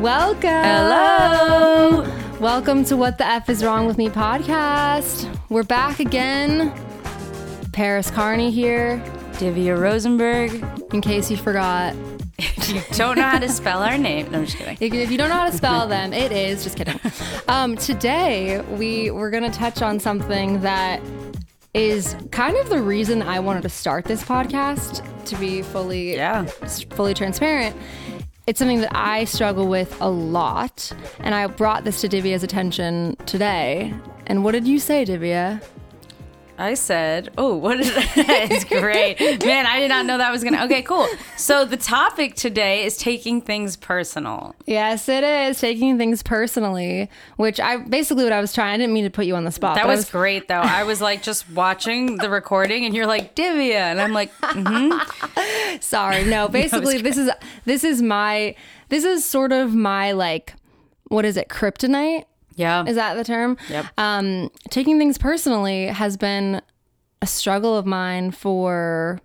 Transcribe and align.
Welcome. 0.00 0.48
Hello. 0.64 2.06
Welcome 2.40 2.84
to 2.86 2.96
What 2.96 3.18
the 3.18 3.26
F 3.26 3.50
is 3.50 3.62
Wrong 3.62 3.86
with 3.86 3.98
Me 3.98 4.08
podcast. 4.08 5.28
We're 5.50 5.62
back 5.62 6.00
again. 6.00 6.72
Paris 7.72 8.10
Carney 8.10 8.50
here, 8.50 9.02
Divya 9.32 9.78
Rosenberg. 9.78 10.64
in 10.94 11.00
case 11.02 11.30
you 11.30 11.36
forgot. 11.36 11.94
If 12.38 12.70
you 12.70 12.80
don't 12.96 13.16
know 13.18 13.28
how 13.28 13.38
to 13.38 13.48
spell 13.50 13.82
our 13.82 13.98
name, 13.98 14.30
no, 14.30 14.38
I'm 14.38 14.46
just 14.46 14.56
kidding. 14.56 14.78
If, 14.80 15.10
you 15.10 15.18
don't 15.18 15.28
know 15.28 15.34
how 15.34 15.50
to 15.50 15.56
spell 15.56 15.86
them, 15.86 16.12
it 16.14 16.32
is 16.32 16.64
just 16.64 16.76
kidding. 16.76 16.98
Um, 17.48 17.76
today 17.76 18.60
we 18.60 19.10
we're 19.10 19.30
gonna 19.30 19.50
touch 19.50 19.82
on 19.82 19.98
something 19.98 20.60
that 20.60 21.02
is 21.74 22.14
kind 22.30 22.56
of 22.56 22.68
the 22.68 22.80
reason 22.80 23.22
I 23.22 23.40
wanted 23.40 23.62
to 23.64 23.68
start 23.68 24.04
this 24.04 24.22
podcast. 24.22 25.04
To 25.26 25.36
be 25.36 25.62
fully 25.62 26.14
Yeah. 26.14 26.44
fully 26.90 27.12
transparent, 27.12 27.76
it's 28.50 28.58
something 28.58 28.80
that 28.80 28.90
I 28.96 29.26
struggle 29.26 29.68
with 29.68 29.96
a 30.00 30.10
lot, 30.10 30.92
and 31.20 31.36
I 31.36 31.46
brought 31.46 31.84
this 31.84 32.00
to 32.00 32.08
Divya's 32.08 32.42
attention 32.42 33.14
today. 33.24 33.94
And 34.26 34.42
what 34.42 34.52
did 34.52 34.66
you 34.66 34.80
say, 34.80 35.04
Divya? 35.04 35.62
I 36.60 36.74
said, 36.74 37.30
oh, 37.38 37.56
what 37.56 37.80
is 37.80 37.92
that? 37.94 38.10
It's 38.50 38.64
great. 38.64 39.18
Man, 39.44 39.66
I 39.66 39.80
did 39.80 39.88
not 39.88 40.04
know 40.04 40.18
that 40.18 40.30
was 40.30 40.42
going 40.42 40.54
to. 40.54 40.64
Okay, 40.64 40.82
cool. 40.82 41.08
So 41.36 41.64
the 41.64 41.76
topic 41.76 42.34
today 42.34 42.84
is 42.84 42.96
taking 42.96 43.40
things 43.40 43.76
personal. 43.76 44.54
Yes, 44.66 45.08
it 45.08 45.24
is 45.24 45.58
taking 45.58 45.96
things 45.96 46.22
personally, 46.22 47.08
which 47.36 47.60
I 47.60 47.78
basically 47.78 48.24
what 48.24 48.32
I 48.32 48.40
was 48.40 48.52
trying. 48.52 48.74
I 48.74 48.76
didn't 48.76 48.92
mean 48.92 49.04
to 49.04 49.10
put 49.10 49.24
you 49.24 49.36
on 49.36 49.44
the 49.44 49.50
spot. 49.50 49.76
That 49.76 49.86
I 49.86 49.88
was 49.88 50.10
great, 50.10 50.48
though. 50.48 50.60
I 50.60 50.84
was 50.84 51.00
like 51.00 51.22
just 51.22 51.50
watching 51.50 52.16
the 52.16 52.28
recording, 52.28 52.84
and 52.84 52.94
you're 52.94 53.06
like, 53.06 53.34
Divya. 53.34 53.74
And 53.74 54.00
I'm 54.00 54.12
like, 54.12 54.32
mm-hmm. 54.36 55.78
Sorry. 55.80 56.24
No, 56.24 56.48
basically 56.60 56.98
this 56.98 57.16
is 57.16 57.30
this 57.64 57.84
is 57.84 58.02
my 58.02 58.54
this 58.88 59.04
is 59.04 59.24
sort 59.24 59.52
of 59.52 59.74
my 59.74 60.12
like 60.12 60.54
what 61.04 61.24
is 61.24 61.36
it? 61.36 61.48
Kryptonite? 61.48 62.24
Yeah. 62.56 62.84
Is 62.86 62.96
that 62.96 63.14
the 63.14 63.24
term? 63.24 63.56
Yep. 63.68 63.86
Um 63.98 64.50
taking 64.70 64.98
things 64.98 65.18
personally 65.18 65.86
has 65.86 66.16
been 66.16 66.60
a 67.22 67.26
struggle 67.26 67.76
of 67.76 67.86
mine 67.86 68.30
for 68.30 69.20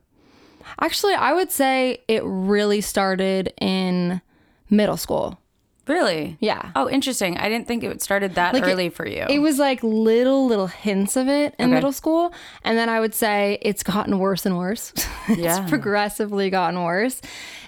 Actually, 0.82 1.14
I 1.14 1.32
would 1.34 1.52
say 1.52 2.04
it 2.08 2.24
really 2.26 2.82
started 2.82 3.54
in 3.62 4.22
middle 4.70 4.98
school. 4.98 5.40
really? 5.88 6.36
Yeah. 6.40 6.72
Oh, 6.76 6.90
interesting. 6.90 7.38
I 7.38 7.48
didn't 7.48 7.68
think 7.68 7.84
it 7.84 8.02
started 8.02 8.34
that 8.36 8.56
Like, 8.56 8.64
it- 8.64 8.72
early 8.72 8.90
for 8.90 9.08
you. 9.08 9.24
It 9.30 9.38
was 9.38 9.60
like 9.60 9.84
little 9.84 10.48
little 10.48 10.66
hints 10.66 11.16
of 11.16 11.28
it 11.28 11.54
in 11.60 11.66
Okay. 11.68 11.76
middle 11.76 11.92
school, 11.92 12.34
and 12.64 12.76
then 12.76 12.90
I 12.90 13.00
would 13.00 13.14
say 13.14 13.60
it's 13.62 13.84
gotten 13.84 14.18
worse 14.18 14.48
and 14.48 14.58
worse. 14.58 14.92
it's 15.28 15.38
Yeah. 15.40 15.68
progressively 15.70 16.50
gotten 16.50 16.82
worse. 16.84 17.22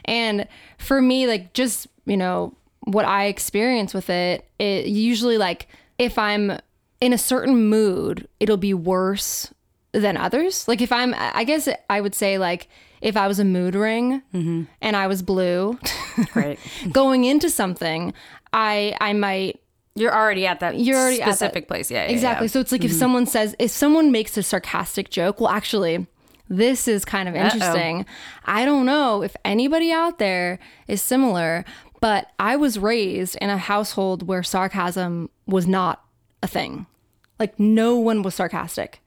And 0.05 0.47
for 0.79 0.99
me, 0.99 1.27
like 1.27 1.53
just 1.53 1.85
you 2.07 2.17
know 2.17 2.55
what 2.87 3.05
I 3.05 3.25
experience 3.25 3.93
with 3.93 4.09
it, 4.09 4.49
it 4.59 4.87
usually 4.87 5.37
like 5.37 5.67
if 5.97 6.17
I'm 6.17 6.57
in 7.01 7.13
a 7.13 7.17
certain 7.17 7.69
mood, 7.69 8.27
it'll 8.39 8.57
be 8.57 8.73
worse 8.73 9.53
than 9.91 10.15
others. 10.17 10.67
Like 10.67 10.81
if 10.81 10.91
I'm, 10.91 11.13
I 11.17 11.43
guess 11.43 11.67
I 11.89 12.01
would 12.01 12.15
say 12.15 12.37
like 12.37 12.69
if 13.01 13.17
I 13.17 13.27
was 13.27 13.39
a 13.39 13.45
mood 13.45 13.75
ring 13.75 14.21
mm-hmm. 14.33 14.63
and 14.81 14.95
I 14.95 15.07
was 15.07 15.21
blue, 15.21 15.77
Right. 16.33 16.57
going 16.91 17.25
into 17.25 17.49
something, 17.49 18.13
I 18.53 18.95
I 19.01 19.13
might 19.13 19.59
You're 19.95 20.15
already 20.15 20.47
at 20.47 20.61
that 20.61 20.79
You're 20.79 20.97
already 20.97 21.21
at 21.21 21.27
that- 21.27 21.37
specific 21.37 21.67
place. 21.67 21.91
Yeah. 21.91 22.05
yeah, 22.05 22.11
Exactly. 22.11 22.45
yeah. 22.45 22.51
So 22.51 22.59
it's 22.61 22.71
like 22.71 22.83
if 22.85 22.91
mm-hmm. 22.91 22.99
someone 22.99 23.25
says, 23.25 23.55
if 23.59 23.71
someone 23.71 24.11
makes 24.11 24.37
a 24.37 24.43
sarcastic 24.43 25.09
joke, 25.09 25.41
well, 25.41 25.49
actually, 25.49 26.07
this 26.49 26.87
is 26.87 27.03
kind 27.03 27.27
of 27.27 27.35
interesting. 27.35 28.05
I 28.45 28.63
don't 28.63 28.85
know 28.85 29.21
if 29.21 29.35
anybody 29.43 29.91
out 29.91 30.17
there 30.17 30.59
is 30.87 31.01
similar, 31.01 31.65
but 31.99 32.31
I 32.39 32.55
was 32.55 32.77
raised 32.79 33.35
in 33.41 33.49
a 33.49 33.57
household 33.57 34.27
where 34.27 34.43
sarcasm 34.43 35.29
was 35.45 35.65
not 35.67 36.03
a 36.43 36.47
thing. 36.47 36.85
Like 37.39 37.59
no 37.59 37.97
one 37.97 38.23
was 38.23 38.35
sarcastic 38.35 39.01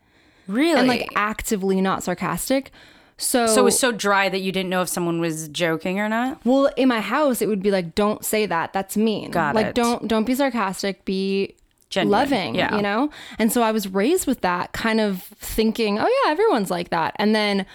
Really? 0.47 0.79
and 0.79 0.89
like 0.89 1.09
actively 1.15 1.81
not 1.81 2.03
sarcastic. 2.03 2.71
So, 3.17 3.47
so 3.47 3.61
it 3.61 3.65
was 3.65 3.79
so 3.79 3.93
dry 3.93 4.31
that 4.31 4.39
you 4.41 4.51
didn't 4.51 4.71
know 4.71 4.81
if 4.81 4.89
someone 4.89 5.21
was 5.21 5.49
joking 5.49 6.01
or 6.01 6.09
not? 6.09 6.41
well, 6.47 6.71
in 6.77 6.89
my 6.89 7.01
house, 7.03 7.43
it 7.43 7.49
would 7.49 7.63
be 7.63 7.71
like, 7.71 7.95
don't 7.95 8.25
say 8.25 8.47
that. 8.47 8.73
That's 8.73 8.97
mean. 8.97 9.31
Got 9.31 9.55
like, 9.55 9.67
it. 9.67 9.75
don't 9.75 10.09
don't 10.09 10.25
be 10.25 10.35
sarcastic. 10.35 11.05
Be 11.05 11.55
Genuine. 11.91 12.11
loving, 12.11 12.55
Yeah. 12.55 12.75
you 12.77 12.83
know? 12.83 13.11
And 13.39 13.53
so 13.53 13.63
I 13.63 13.73
was 13.73 13.89
raised 13.89 14.27
with 14.27 14.41
that 14.41 14.73
kind 14.73 15.01
of 15.01 15.23
thinking, 15.23 15.99
oh 15.99 16.07
yeah, 16.25 16.31
everyone's 16.33 16.71
like 16.71 16.89
that. 16.91 17.15
And 17.17 17.35
then 17.35 17.67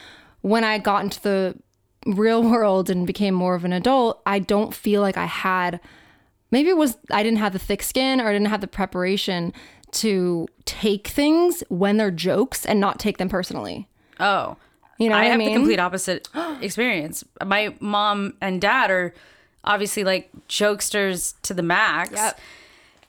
when 0.41 0.63
I 0.63 0.79
got 0.79 1.03
into 1.03 1.21
the 1.21 1.55
real 2.05 2.43
world 2.43 2.89
and 2.89 3.07
became 3.07 3.33
more 3.33 3.55
of 3.55 3.65
an 3.65 3.73
adult, 3.73 4.21
I 4.25 4.39
don't 4.39 4.73
feel 4.73 5.01
like 5.01 5.17
I 5.17 5.25
had 5.25 5.79
maybe 6.51 6.69
it 6.69 6.77
was 6.77 6.97
I 7.11 7.23
didn't 7.23 7.39
have 7.39 7.53
the 7.53 7.59
thick 7.59 7.83
skin 7.83 8.21
or 8.21 8.27
I 8.27 8.33
didn't 8.33 8.47
have 8.47 8.61
the 8.61 8.67
preparation 8.67 9.53
to 9.91 10.47
take 10.65 11.07
things 11.07 11.63
when 11.69 11.97
they're 11.97 12.11
jokes 12.11 12.65
and 12.65 12.79
not 12.79 12.99
take 12.99 13.17
them 13.17 13.29
personally. 13.29 13.87
Oh. 14.19 14.57
You 14.97 15.09
know 15.09 15.15
I 15.15 15.19
what 15.19 15.25
I 15.25 15.29
have 15.29 15.37
mean? 15.39 15.49
the 15.49 15.55
complete 15.55 15.79
opposite 15.79 16.29
experience. 16.61 17.23
My 17.43 17.75
mom 17.79 18.35
and 18.41 18.61
dad 18.61 18.91
are 18.91 19.13
obviously 19.63 20.03
like 20.03 20.29
jokesters 20.47 21.33
to 21.41 21.53
the 21.53 21.63
max. 21.63 22.11
Yep. 22.11 22.39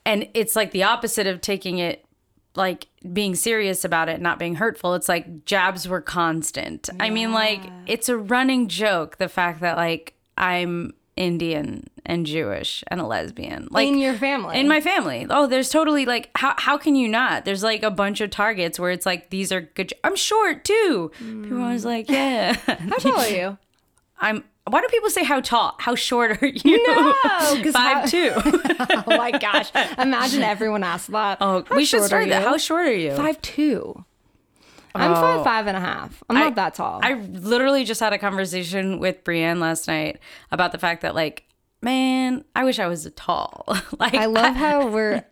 And 0.05 0.29
it's 0.33 0.55
like 0.55 0.71
the 0.71 0.83
opposite 0.83 1.27
of 1.27 1.41
taking 1.41 1.77
it 1.79 2.05
like 2.57 2.87
being 3.13 3.35
serious 3.35 3.85
about 3.85 4.09
it, 4.09 4.19
not 4.19 4.39
being 4.39 4.55
hurtful. 4.55 4.95
It's 4.95 5.07
like 5.07 5.45
jabs 5.45 5.87
were 5.87 6.01
constant. 6.01 6.89
I 6.99 7.09
mean, 7.09 7.31
like 7.31 7.61
it's 7.85 8.09
a 8.09 8.17
running 8.17 8.67
joke 8.67 9.17
the 9.17 9.29
fact 9.29 9.61
that 9.61 9.77
like 9.77 10.13
I'm 10.37 10.93
Indian 11.15 11.89
and 12.05 12.25
Jewish 12.25 12.83
and 12.87 12.99
a 13.01 13.05
lesbian. 13.05 13.67
Like 13.71 13.87
in 13.87 13.97
your 13.97 14.13
family. 14.15 14.59
in 14.59 14.67
my 14.67 14.81
family. 14.81 15.25
Oh, 15.29 15.47
there's 15.47 15.69
totally 15.69 16.05
like 16.05 16.29
how 16.35 16.55
how 16.57 16.77
can 16.77 16.95
you 16.95 17.07
not? 17.07 17.45
There's 17.45 17.63
like 17.63 17.83
a 17.83 17.91
bunch 17.91 18.21
of 18.21 18.29
targets 18.29 18.79
where 18.79 18.91
it's 18.91 19.05
like 19.05 19.29
these 19.29 19.51
are 19.51 19.61
good. 19.61 19.93
I'm 20.03 20.15
short 20.15 20.65
too. 20.65 21.11
People 21.17 21.59
are 21.59 21.63
always 21.63 21.85
like, 21.85 22.09
yeah. 22.09 22.53
How 22.53 22.97
tall 22.97 23.19
are 23.19 23.29
you? 23.29 23.57
I'm. 24.19 24.43
Why 24.69 24.81
do 24.81 24.87
people 24.89 25.09
say 25.09 25.23
how 25.23 25.39
tall? 25.41 25.75
How 25.79 25.95
short 25.95 26.41
are 26.41 26.47
you? 26.47 26.87
No, 26.87 27.13
'cause 27.23 27.75
how- 27.75 28.01
five 28.01 28.09
two. 28.11 28.31
oh 28.35 29.03
my 29.07 29.31
gosh. 29.31 29.71
Imagine 29.97 30.43
everyone 30.43 30.83
asked 30.83 31.11
that. 31.11 31.37
Oh, 31.41 31.63
How 31.67 31.75
we 31.75 31.85
should 31.85 32.03
start 32.03 32.27
that. 32.29 32.43
How 32.43 32.57
short 32.57 32.87
are 32.87 32.93
you? 32.93 33.15
Five 33.15 33.41
two. 33.41 34.03
I'm 34.95 35.11
Oh. 35.11 35.15
five 35.15 35.43
five 35.43 35.67
and 35.67 35.77
a 35.77 35.79
half. 35.79 36.23
I'm 36.29 36.35
not 36.35 36.55
that 36.55 36.73
tall. 36.75 36.99
I 37.03 37.13
literally 37.13 37.83
just 37.85 37.99
had 37.99 38.13
a 38.13 38.17
conversation 38.17 38.99
with 38.99 39.23
Brienne 39.23 39.59
last 39.59 39.87
night 39.87 40.19
about 40.51 40.71
the 40.71 40.77
fact 40.79 41.01
that 41.03 41.13
like, 41.13 41.43
man, 41.81 42.43
I 42.55 42.63
wish 42.63 42.79
I 42.79 42.87
was 42.87 43.07
tall. 43.15 43.65
like 43.99 44.15
I 44.15 44.25
love 44.25 44.55
how 44.55 44.87
we're 44.89 45.23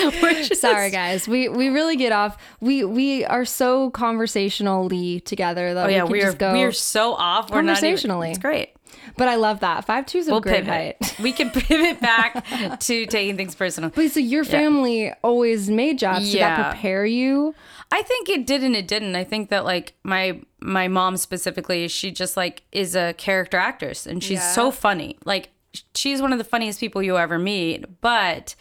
just- 0.44 0.60
sorry 0.60 0.90
guys. 0.90 1.26
We 1.28 1.48
we 1.48 1.68
really 1.68 1.96
get 1.96 2.12
off. 2.12 2.36
We 2.60 2.84
we 2.84 3.24
are 3.24 3.44
so 3.44 3.90
conversationally 3.90 5.20
together 5.20 5.74
that 5.74 5.86
Oh 5.86 5.88
yeah, 5.88 6.04
we 6.04 6.08
can 6.08 6.12
we 6.12 6.20
are 6.22 6.26
just 6.26 6.38
go. 6.38 6.52
we 6.52 6.62
are 6.62 6.72
so 6.72 7.14
off. 7.14 7.50
We're 7.50 7.62
not 7.62 7.78
even, 7.78 7.82
Conversationally. 7.84 8.30
It's 8.30 8.38
great. 8.38 8.70
but 9.16 9.28
I 9.28 9.36
love 9.36 9.60
that. 9.60 9.84
Five 9.84 10.06
two 10.06 10.18
is 10.18 10.28
a 10.28 10.30
We'll 10.32 10.40
great 10.40 10.64
pivot. 10.64 10.96
height. 11.00 11.16
We 11.20 11.32
can 11.32 11.50
pivot 11.50 12.00
back 12.00 12.44
to 12.80 13.06
taking 13.06 13.36
things 13.36 13.54
personal. 13.54 13.90
But 13.90 14.10
so 14.10 14.20
your 14.20 14.44
family 14.44 15.12
always 15.22 15.68
made 15.70 15.98
jobs. 15.98 16.30
Did 16.30 16.40
that 16.40 16.58
Yeah. 16.58 16.70
prepare 16.72 17.04
you? 17.06 17.54
I 17.92 18.02
think 18.02 18.28
it 18.28 18.46
did 18.46 18.62
and 18.62 18.76
it 18.76 18.86
didn't. 18.88 19.16
I 19.16 19.24
think 19.24 19.50
that 19.50 19.64
like 19.64 19.94
my 20.04 20.40
my 20.60 20.88
mom 20.88 21.16
specifically, 21.16 21.88
she 21.88 22.10
just 22.10 22.36
like 22.36 22.62
is 22.72 22.94
a 22.96 23.14
character 23.14 23.56
actress 23.56 24.06
and 24.06 24.22
she's 24.22 24.38
Yeah. 24.38 24.52
so 24.52 24.70
funny. 24.70 25.18
Like 25.24 25.50
she's 25.94 26.20
one 26.22 26.32
of 26.32 26.38
the 26.38 26.44
funniest 26.44 26.80
people 26.80 27.02
you 27.02 27.16
ever 27.18 27.38
meet. 27.38 28.00
But 28.00 28.54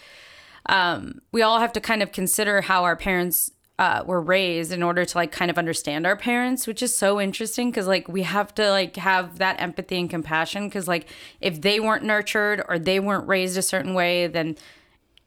um, 0.69 1.21
we 1.31 1.42
all 1.42 1.60
have 1.60 1.74
to 1.74 1.81
kind 1.81 2.01
of 2.04 2.12
consider 2.12 2.62
how 2.62 2.83
our 2.83 2.95
parents 2.95 3.51
uh, 3.80 4.04
were 4.06 4.21
raised 4.21 4.71
in 4.74 4.83
order 4.83 5.06
to 5.06 5.18
like 5.18 5.31
kind 5.31 5.50
of 5.50 5.57
understand 5.57 6.06
our 6.06 6.16
parents, 6.18 6.68
which 6.68 6.83
is 6.83 6.95
so 6.95 7.19
interesting 7.19 7.71
because 7.71 7.88
like 7.88 8.07
we 8.07 8.24
have 8.24 8.54
to 8.56 8.69
like 8.69 8.95
have 8.98 9.38
that 9.39 9.60
empathy 9.62 9.98
and 10.00 10.10
compassion 10.10 10.68
because 10.68 10.88
like 10.88 11.07
if 11.39 11.62
they 11.62 11.80
weren't 11.80 12.04
nurtured 12.04 12.62
or 12.68 12.77
they 12.77 13.00
weren't 13.00 13.27
raised 13.27 13.57
a 13.57 13.62
certain 13.62 13.94
way, 13.94 14.27
then 14.27 14.56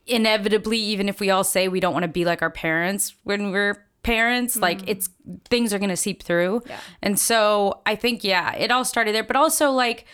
inevitably 0.06 0.78
even 0.78 1.08
if 1.08 1.20
we 1.20 1.30
all 1.30 1.44
say 1.44 1.68
we 1.68 1.80
don't 1.80 1.92
want 1.92 2.02
to 2.02 2.08
be 2.08 2.24
like 2.24 2.42
our 2.42 2.50
parents 2.50 3.14
when 3.24 3.50
we're 3.52 3.86
parents 4.02 4.56
like 4.56 4.80
it's 4.88 5.08
things 5.48 5.72
are 5.72 5.78
going 5.78 5.88
to 5.88 5.96
seep 5.96 6.24
through 6.24 6.60
Yeah. 6.66 6.80
and 7.02 7.16
so 7.16 7.80
i 7.86 7.94
think 7.94 8.24
yeah 8.24 8.52
it 8.56 8.72
all 8.72 8.84
started 8.84 9.14
there 9.14 9.22
but 9.22 9.36
also 9.36 9.70
like 9.70 10.04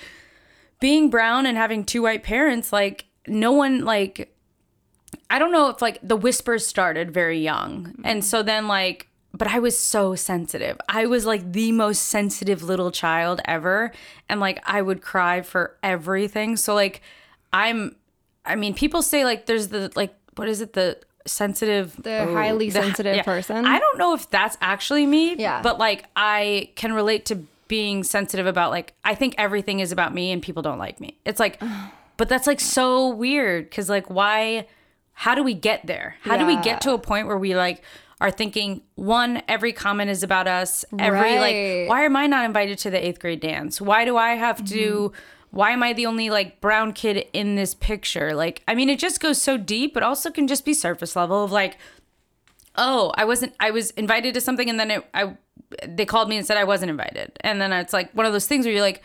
being 0.79 1.09
brown 1.09 1.47
and 1.47 1.57
having 1.57 1.85
two 1.85 2.03
white 2.03 2.23
parents 2.23 2.71
like 2.71 3.07
no 3.27 3.51
one 3.53 3.83
like 3.87 4.37
i 5.31 5.39
don't 5.39 5.53
know 5.53 5.69
if 5.69 5.81
like 5.83 5.99
the 6.03 6.17
whispers 6.17 6.67
started 6.67 7.11
very 7.11 7.39
young 7.41 7.95
and 8.05 8.25
so 8.25 8.43
then 8.43 8.67
like 8.69 9.09
but 9.33 9.49
i 9.49 9.59
was 9.59 9.79
so 9.79 10.15
sensitive 10.15 10.77
i 10.89 11.07
was 11.07 11.27
like 11.27 11.53
the 11.53 11.73
most 11.73 12.05
sensitive 12.05 12.63
little 12.63 12.91
child 12.91 13.41
ever 13.45 13.93
and 14.29 14.41
like 14.41 14.61
i 14.67 14.81
would 14.81 15.01
cry 15.03 15.41
for 15.43 15.77
everything 15.83 16.57
so 16.57 16.75
like 16.75 17.01
i'm 17.53 17.95
I 18.49 18.57
mean, 18.57 18.75
people 18.75 19.03
say 19.03 19.25
like 19.25 19.47
there's 19.47 19.69
the 19.69 19.93
like 19.95 20.15
what 20.37 20.49
is 20.49 20.61
it 20.61 20.73
the 20.73 20.99
sensitive 21.27 21.95
The 22.03 22.21
oh, 22.21 22.33
highly 22.33 22.71
the- 22.71 22.81
sensitive 22.81 23.17
yeah. 23.17 23.23
person. 23.23 23.67
I 23.67 23.79
don't 23.79 23.99
know 23.99 24.15
if 24.15 24.31
that's 24.31 24.57
actually 24.61 25.07
me. 25.07 25.37
Yeah. 25.37 25.61
But 25.63 25.79
like 25.79 26.07
I 26.17 26.71
can 26.75 26.95
relate 26.95 27.27
to 27.27 27.43
being 27.69 28.03
sensitive 28.03 28.47
about 28.47 28.71
like 28.71 28.95
I 29.05 29.15
think 29.15 29.35
everything 29.37 29.81
is 29.81 29.93
about 29.93 30.15
me 30.15 30.33
and 30.33 30.41
people 30.43 30.63
don't 30.63 30.79
like 30.79 30.99
me. 30.99 31.19
It's 31.27 31.39
like 31.39 31.61
but 32.17 32.29
that's 32.29 32.47
like 32.47 32.61
so 32.61 33.11
weird 33.11 33.71
cuz 33.71 33.91
like 33.91 34.09
why 34.09 34.67
how 35.19 35.35
do 35.35 35.43
we 35.43 35.53
get 35.53 35.85
there? 35.85 36.15
How 36.23 36.37
do 36.37 36.47
we 36.47 36.57
get 36.63 36.81
to 36.83 36.93
a 36.93 36.99
point 36.99 37.27
where 37.27 37.37
we 37.37 37.57
like 37.57 37.83
are 38.21 38.31
thinking 38.31 38.83
one 38.95 39.43
every 39.49 39.73
comment 39.73 40.11
is 40.11 40.23
about 40.23 40.47
us. 40.47 40.85
Every 40.97 41.19
Right. 41.19 41.41
like 41.41 41.89
why 41.91 42.05
am 42.05 42.15
I 42.15 42.29
not 42.29 42.45
invited 42.45 42.79
to 42.79 42.91
the 42.91 42.99
8th 42.99 43.19
grade 43.19 43.41
dance? 43.41 43.81
Why 43.81 44.05
do 44.05 44.17
I 44.17 44.35
have 44.35 44.65
to 44.67 45.13
why 45.51 45.73
am 45.73 45.83
I 45.83 45.93
the 45.93 46.07
only 46.07 46.31
like 46.31 46.61
brown 46.61 46.93
kid 46.93 47.27
in 47.33 47.57
this 47.57 47.75
picture? 47.75 48.33
Like 48.33 48.63
I 48.69 48.77
mean 48.77 48.89
it 48.89 49.01
just 49.01 49.19
goes 49.21 49.43
so 49.43 49.57
deep 49.57 49.93
but 49.93 50.05
also 50.05 50.31
can 50.31 50.47
just 50.47 50.65
be 50.65 50.73
surface 50.73 51.17
level 51.17 51.43
of 51.43 51.51
like 51.51 51.79
oh 52.77 53.13
i 53.17 53.25
wasn't 53.25 53.53
i 53.59 53.73
was 53.73 53.91
invited 53.93 54.33
to 54.35 54.41
something 54.41 54.71
and 54.71 54.79
then 54.79 54.91
it, 54.93 55.05
i 55.13 55.37
they 55.85 56.07
called 56.07 56.29
me 56.29 56.37
and 56.37 56.47
said 56.47 56.57
i 56.57 56.63
wasn't 56.63 56.89
invited 56.89 57.33
and 57.41 57.61
then 57.61 57.73
it's 57.73 57.93
like 57.93 58.09
one 58.13 58.25
of 58.25 58.33
those 58.33 58.47
things 58.47 58.65
where 58.65 58.73
you're 58.73 58.83
like 58.83 59.03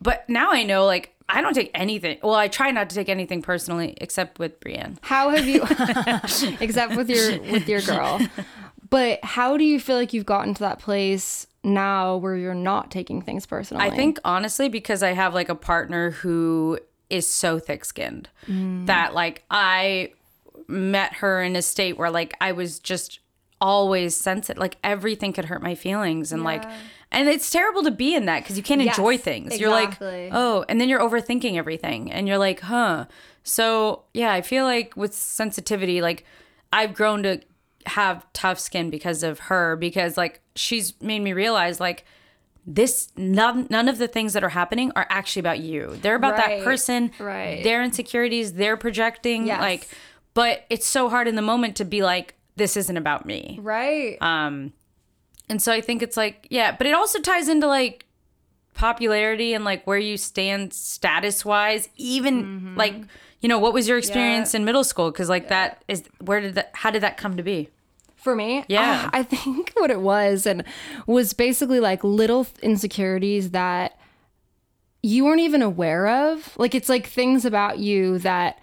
but 0.00 0.26
now 0.26 0.50
i 0.50 0.62
know 0.62 0.86
like 0.86 1.14
i 1.32 1.40
don't 1.40 1.54
take 1.54 1.70
anything 1.74 2.18
well 2.22 2.34
i 2.34 2.48
try 2.48 2.70
not 2.70 2.88
to 2.88 2.94
take 2.94 3.08
anything 3.08 3.42
personally 3.42 3.94
except 4.00 4.38
with 4.38 4.58
brienne. 4.60 4.98
How 5.02 5.30
have 5.30 5.46
you, 5.46 5.62
except 6.60 6.96
with 6.96 7.08
your 7.08 7.40
with 7.40 7.68
your 7.68 7.80
girl, 7.80 8.20
but 8.88 9.20
how 9.22 9.56
do 9.56 9.64
you 9.64 9.80
feel 9.80 9.96
like 9.96 10.12
you've 10.12 10.26
gotten 10.26 10.54
to 10.54 10.60
that 10.60 10.78
place 10.78 11.46
now 11.62 12.16
where 12.16 12.36
you're 12.36 12.54
not 12.54 12.90
taking 12.90 13.22
things 13.22 13.46
personally? 13.46 13.84
i 13.84 13.90
think 13.90 14.18
honestly 14.24 14.68
because 14.68 15.02
i 15.02 15.12
have 15.12 15.34
like 15.34 15.48
a 15.48 15.54
partner 15.54 16.10
who 16.10 16.78
is 17.08 17.26
so 17.26 17.58
thick-skinned 17.58 18.28
mm. 18.46 18.86
that 18.86 19.14
like 19.14 19.44
i 19.50 20.10
met 20.68 21.14
her 21.14 21.42
in 21.42 21.56
a 21.56 21.62
state 21.62 21.98
where 21.98 22.10
like 22.10 22.34
i 22.40 22.52
was 22.52 22.78
just 22.78 23.20
always 23.60 24.16
sensitive 24.16 24.58
like 24.58 24.76
everything 24.82 25.32
could 25.32 25.44
hurt 25.44 25.62
my 25.62 25.74
feelings 25.74 26.32
and 26.32 26.42
like 26.42 26.64
and 27.12 27.28
it's 27.28 27.50
terrible 27.50 27.82
to 27.82 27.90
be 27.90 28.14
in 28.14 28.26
that 28.26 28.42
because 28.42 28.56
you 28.56 28.62
can't 28.62 28.80
Yes, 28.82 28.96
enjoy 28.96 29.18
things 29.18 29.58
you're 29.58 29.70
like 29.70 30.00
oh 30.00 30.64
and 30.68 30.80
then 30.80 30.88
you're 30.88 31.00
overthinking 31.00 31.56
everything 31.56 32.10
and 32.12 32.28
you're 32.28 32.38
like 32.38 32.60
huh 32.60 33.06
so 33.42 34.04
yeah 34.14 34.32
i 34.32 34.42
feel 34.42 34.64
like 34.64 34.96
with 34.96 35.14
sensitivity 35.14 36.00
like 36.00 36.24
i've 36.72 36.94
grown 36.94 37.22
to 37.24 37.40
have 37.86 38.26
tough 38.32 38.58
skin 38.58 38.90
because 38.90 39.22
of 39.22 39.38
her 39.40 39.74
because 39.76 40.16
like 40.16 40.40
she's 40.54 40.92
made 41.00 41.20
me 41.20 41.32
realize 41.32 41.80
like 41.80 42.04
this 42.66 43.08
none 43.16 43.66
none 43.70 43.88
of 43.88 43.96
the 43.98 44.06
things 44.06 44.34
that 44.34 44.44
are 44.44 44.50
happening 44.50 44.92
are 44.94 45.06
actually 45.08 45.40
about 45.40 45.58
you 45.60 45.96
they're 46.02 46.14
about 46.14 46.32
Right, 46.36 46.58
that 46.58 46.64
person 46.64 47.10
right. 47.18 47.64
their 47.64 47.82
insecurities 47.82 48.52
they're 48.52 48.76
projecting 48.76 49.46
Yes. 49.46 49.60
like 49.60 49.88
but 50.34 50.64
it's 50.70 50.86
so 50.86 51.08
hard 51.08 51.26
in 51.26 51.34
the 51.36 51.42
moment 51.42 51.74
to 51.76 51.84
be 51.86 52.02
like 52.02 52.34
this 52.56 52.76
isn't 52.76 52.96
about 52.98 53.24
me 53.24 53.58
right. 53.62 54.18
um 54.20 54.72
and 55.50 55.60
so 55.60 55.70
i 55.72 55.80
think 55.82 56.02
it's 56.02 56.16
like 56.16 56.46
yeah 56.50 56.74
but 56.74 56.86
it 56.86 56.94
also 56.94 57.20
ties 57.20 57.48
into 57.48 57.66
like 57.66 58.06
popularity 58.74 59.52
and 59.52 59.64
like 59.64 59.86
where 59.86 59.98
you 59.98 60.16
stand 60.16 60.72
status 60.72 61.44
wise 61.44 61.88
even 61.96 62.74
like 62.76 62.94
you 63.40 63.48
know 63.48 63.58
what 63.58 63.72
was 63.74 63.88
your 63.88 63.98
experience 63.98 64.54
in 64.54 64.64
middle 64.64 64.84
school? 64.84 65.10
Because 65.10 65.28
like 65.28 65.48
that 65.48 65.82
is 65.88 66.04
where 66.20 66.40
did 66.40 66.54
that 66.54 66.70
how 66.74 66.90
did 66.90 67.02
that 67.02 67.16
come 67.16 67.36
to 67.36 67.42
be? 67.42 67.68
For 68.16 68.36
me, 68.36 68.64
Yeah. 68.68 69.04
uh, 69.06 69.10
I 69.14 69.22
think 69.22 69.72
what 69.76 69.90
it 69.90 70.00
was 70.00 70.44
and 70.46 70.62
was 71.06 71.32
basically 71.32 71.80
like 71.80 72.04
little 72.04 72.46
insecurities 72.62 73.50
that 73.52 73.98
you 75.02 75.24
weren't 75.24 75.40
even 75.40 75.62
aware 75.62 76.06
of. 76.06 76.54
Like 76.58 76.74
it's 76.74 76.90
like 76.90 77.06
things 77.06 77.46
about 77.46 77.78
you 77.78 78.18
that 78.18 78.58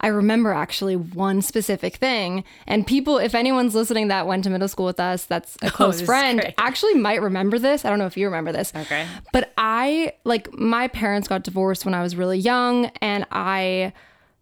I 0.00 0.08
remember 0.08 0.52
actually 0.52 0.96
one 0.96 1.42
specific 1.42 1.96
thing. 1.96 2.44
And 2.66 2.86
people, 2.86 3.18
if 3.18 3.34
anyone's 3.34 3.74
listening 3.74 4.08
that 4.08 4.26
went 4.26 4.44
to 4.44 4.50
middle 4.50 4.68
school 4.68 4.86
with 4.86 4.98
us, 4.98 5.26
that's 5.26 5.56
a 5.62 5.70
close 5.70 5.96
this 5.96 6.02
is 6.02 6.06
friend, 6.06 6.54
actually 6.58 6.94
might 6.94 7.20
remember 7.20 7.58
this. 7.58 7.84
I 7.84 7.90
don't 7.90 7.98
know 7.98 8.06
if 8.06 8.16
you 8.16 8.26
remember 8.26 8.50
this. 8.50 8.72
Okay. 8.74 9.06
But 9.32 9.52
I, 9.58 10.14
like, 10.24 10.52
my 10.54 10.88
parents 10.88 11.28
got 11.28 11.42
divorced 11.42 11.84
when 11.84 11.94
I 11.94 12.02
was 12.02 12.16
really 12.16 12.38
young. 12.38 12.86
And 13.02 13.26
I, 13.30 13.92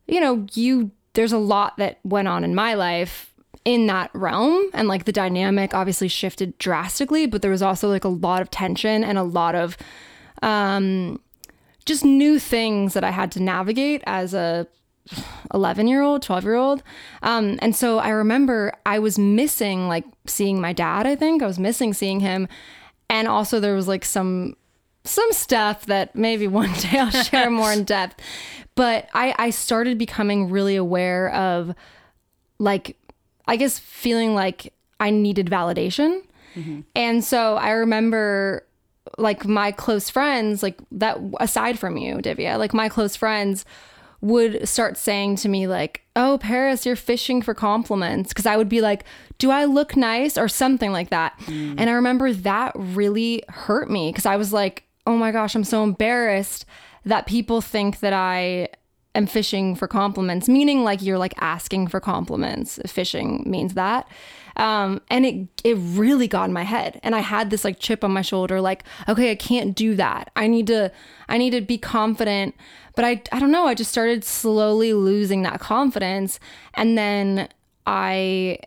you 0.07 0.21
know, 0.21 0.47
you, 0.53 0.93
there's 1.15 1.33
a 1.33 1.39
lot 1.39 1.77
that 1.79 1.99
went 2.05 2.29
on 2.29 2.45
in 2.45 2.55
my 2.55 2.75
life 2.75 3.35
in 3.65 3.89
that 3.89 4.11
realm. 4.15 4.71
And 4.73 4.87
like 4.87 5.05
the 5.07 5.13
dynamic 5.13 5.75
obviously 5.75 6.09
shifted 6.09 6.57
drastically, 6.59 7.27
but 7.27 7.43
there 7.43 7.51
was 7.51 7.63
also 7.63 7.89
like 7.89 8.05
a 8.05 8.09
lot 8.09 8.41
of 8.41 8.51
tension 8.51 9.03
and 9.03 9.19
a 9.19 9.25
lot 9.25 9.57
of, 9.57 9.77
um, 10.41 11.21
just 11.85 12.05
new 12.05 12.39
things 12.39 12.95
that 12.95 13.03
I 13.03 13.11
had 13.11 13.33
to 13.33 13.43
navigate 13.43 14.03
as 14.07 14.35
a 14.35 14.69
11 15.55 15.89
year 15.89 16.03
old, 16.03 16.23
12 16.23 16.45
year 16.45 16.55
old. 16.55 16.83
Um, 17.23 17.59
and 17.61 17.75
so 17.75 17.99
I 17.99 18.11
remember 18.11 18.73
I 18.87 18.99
was 18.99 19.19
missing 19.19 19.89
like 19.89 20.05
seeing 20.27 20.61
my 20.61 20.73
dad, 20.73 21.07
I 21.07 21.17
think. 21.17 21.43
I 21.43 21.47
was 21.47 21.59
missing 21.59 21.95
seeing 21.95 22.21
him. 22.21 22.49
And 23.11 23.29
also 23.29 23.61
there 23.61 23.75
was 23.75 23.89
like 23.89 24.05
some 24.05 24.57
some 25.05 25.33
stuff 25.33 25.87
that 25.87 26.15
maybe 26.15 26.47
one 26.49 26.73
day 26.75 26.99
I'll 26.99 27.11
share 27.11 27.51
more 27.51 27.73
in 27.73 27.85
depth. 27.85 28.21
But 28.75 29.09
I, 29.13 29.35
I 29.39 29.51
started 29.51 29.99
becoming 29.99 30.51
really 30.51 30.77
aware 30.77 31.33
of 31.33 31.75
like 32.59 32.97
I 33.47 33.57
guess 33.57 33.79
feeling 33.79 34.35
like 34.35 34.75
I 35.01 35.11
needed 35.11 35.47
validation. 35.47 36.23
And 36.95 37.25
so 37.25 37.57
I 37.57 37.71
remember 37.71 38.67
like 39.17 39.47
my 39.47 39.73
close 39.73 40.11
friends, 40.11 40.63
like 40.63 40.79
that 40.93 41.19
aside 41.41 41.79
from 41.79 41.97
you, 41.97 42.17
Divya, 42.17 42.59
like 42.59 42.75
my 42.75 42.89
close 42.89 43.17
friends 43.17 43.65
would 44.21 44.69
start 44.69 44.97
saying 44.97 45.37
to 45.37 45.49
me 45.49 45.67
like, 45.67 46.03
"Oh, 46.17 46.39
Paris, 46.41 46.85
you're 46.85 46.97
fishing 46.97 47.43
for 47.43 47.55
compliments." 47.55 48.33
Cuz 48.33 48.47
I 48.47 48.57
would 48.57 48.69
be 48.69 48.81
like, 48.81 49.05
"Do 49.39 49.51
I 49.51 49.65
look 49.65 49.97
nice?" 49.97 50.37
or 50.37 50.49
something 50.49 50.93
like 50.93 51.11
that. 51.11 51.39
Mm. 51.47 51.77
And 51.79 51.91
I 51.91 51.93
remember 51.93 52.33
that 52.33 52.73
really 52.75 53.43
hurt 53.49 53.91
me 53.91 54.13
cuz 54.13 54.27
I 54.27 54.37
was 54.37 54.53
like, 54.53 54.85
"Oh 55.07 55.17
my 55.17 55.31
gosh, 55.31 55.55
I'm 55.55 55.65
so 55.65 55.83
embarrassed 55.83 56.65
that 57.05 57.27
people 57.27 57.61
think 57.61 58.01
that 58.01 58.13
I 58.13 58.69
am 59.15 59.27
fishing 59.27 59.75
for 59.75 59.89
compliments, 59.89 60.49
meaning 60.49 60.85
like 60.85 61.03
you're 61.03 61.19
like 61.19 61.35
asking 61.41 61.89
for 61.89 62.01
compliments. 62.01 62.79
Fishing 62.87 63.45
means 63.47 63.75
that. 63.75 64.07
Um, 64.59 65.01
and 65.09 65.25
it 65.25 65.49
it 65.63 65.77
really 65.79 66.27
got 66.27 66.49
in 66.49 66.53
my 66.53 66.65
head. 66.65 66.99
And 67.03 67.15
I 67.15 67.21
had 67.21 67.51
this 67.51 67.65
like 67.65 67.79
chip 67.79 68.03
on 68.03 68.11
my 68.11 68.23
shoulder, 68.23 68.61
like, 68.61 68.83
okay, 69.09 69.31
I 69.31 69.37
can't 69.37 69.75
do 69.75 69.95
that. 69.95 70.31
I 70.35 70.49
need 70.49 70.67
to 70.67 70.91
I 71.29 71.39
need 71.39 71.51
to 71.51 71.61
be 71.61 71.79
confident. 71.79 72.55
But 72.97 73.05
I 73.05 73.23
I 73.31 73.39
don't 73.39 73.53
know, 73.53 73.67
I 73.67 73.75
just 73.75 73.91
started 73.91 74.25
slowly 74.25 74.93
losing 74.93 75.43
that 75.43 75.61
confidence. 75.61 76.41
And 76.75 76.99
then 76.99 77.49
I 77.87 78.59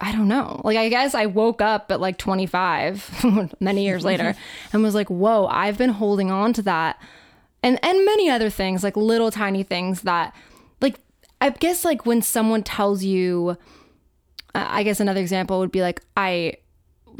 I 0.00 0.12
don't 0.12 0.28
know. 0.28 0.60
Like 0.64 0.76
I 0.76 0.88
guess 0.88 1.14
I 1.14 1.26
woke 1.26 1.60
up 1.60 1.90
at 1.90 2.00
like 2.00 2.18
25 2.18 3.50
many 3.60 3.84
years 3.84 4.04
later 4.10 4.34
and 4.72 4.82
was 4.82 4.94
like, 4.94 5.10
"Whoa, 5.10 5.46
I've 5.46 5.78
been 5.78 5.90
holding 5.90 6.30
on 6.30 6.52
to 6.54 6.62
that." 6.62 7.00
And 7.64 7.78
and 7.84 8.04
many 8.04 8.30
other 8.30 8.50
things, 8.50 8.84
like 8.84 8.96
little 8.96 9.32
tiny 9.32 9.64
things 9.64 10.02
that 10.02 10.34
like 10.80 11.00
I 11.40 11.50
guess 11.50 11.84
like 11.84 12.06
when 12.06 12.22
someone 12.22 12.62
tells 12.62 13.02
you 13.02 13.56
I 14.54 14.82
guess 14.82 15.00
another 15.00 15.20
example 15.20 15.58
would 15.60 15.72
be 15.72 15.82
like 15.82 16.02
I 16.16 16.54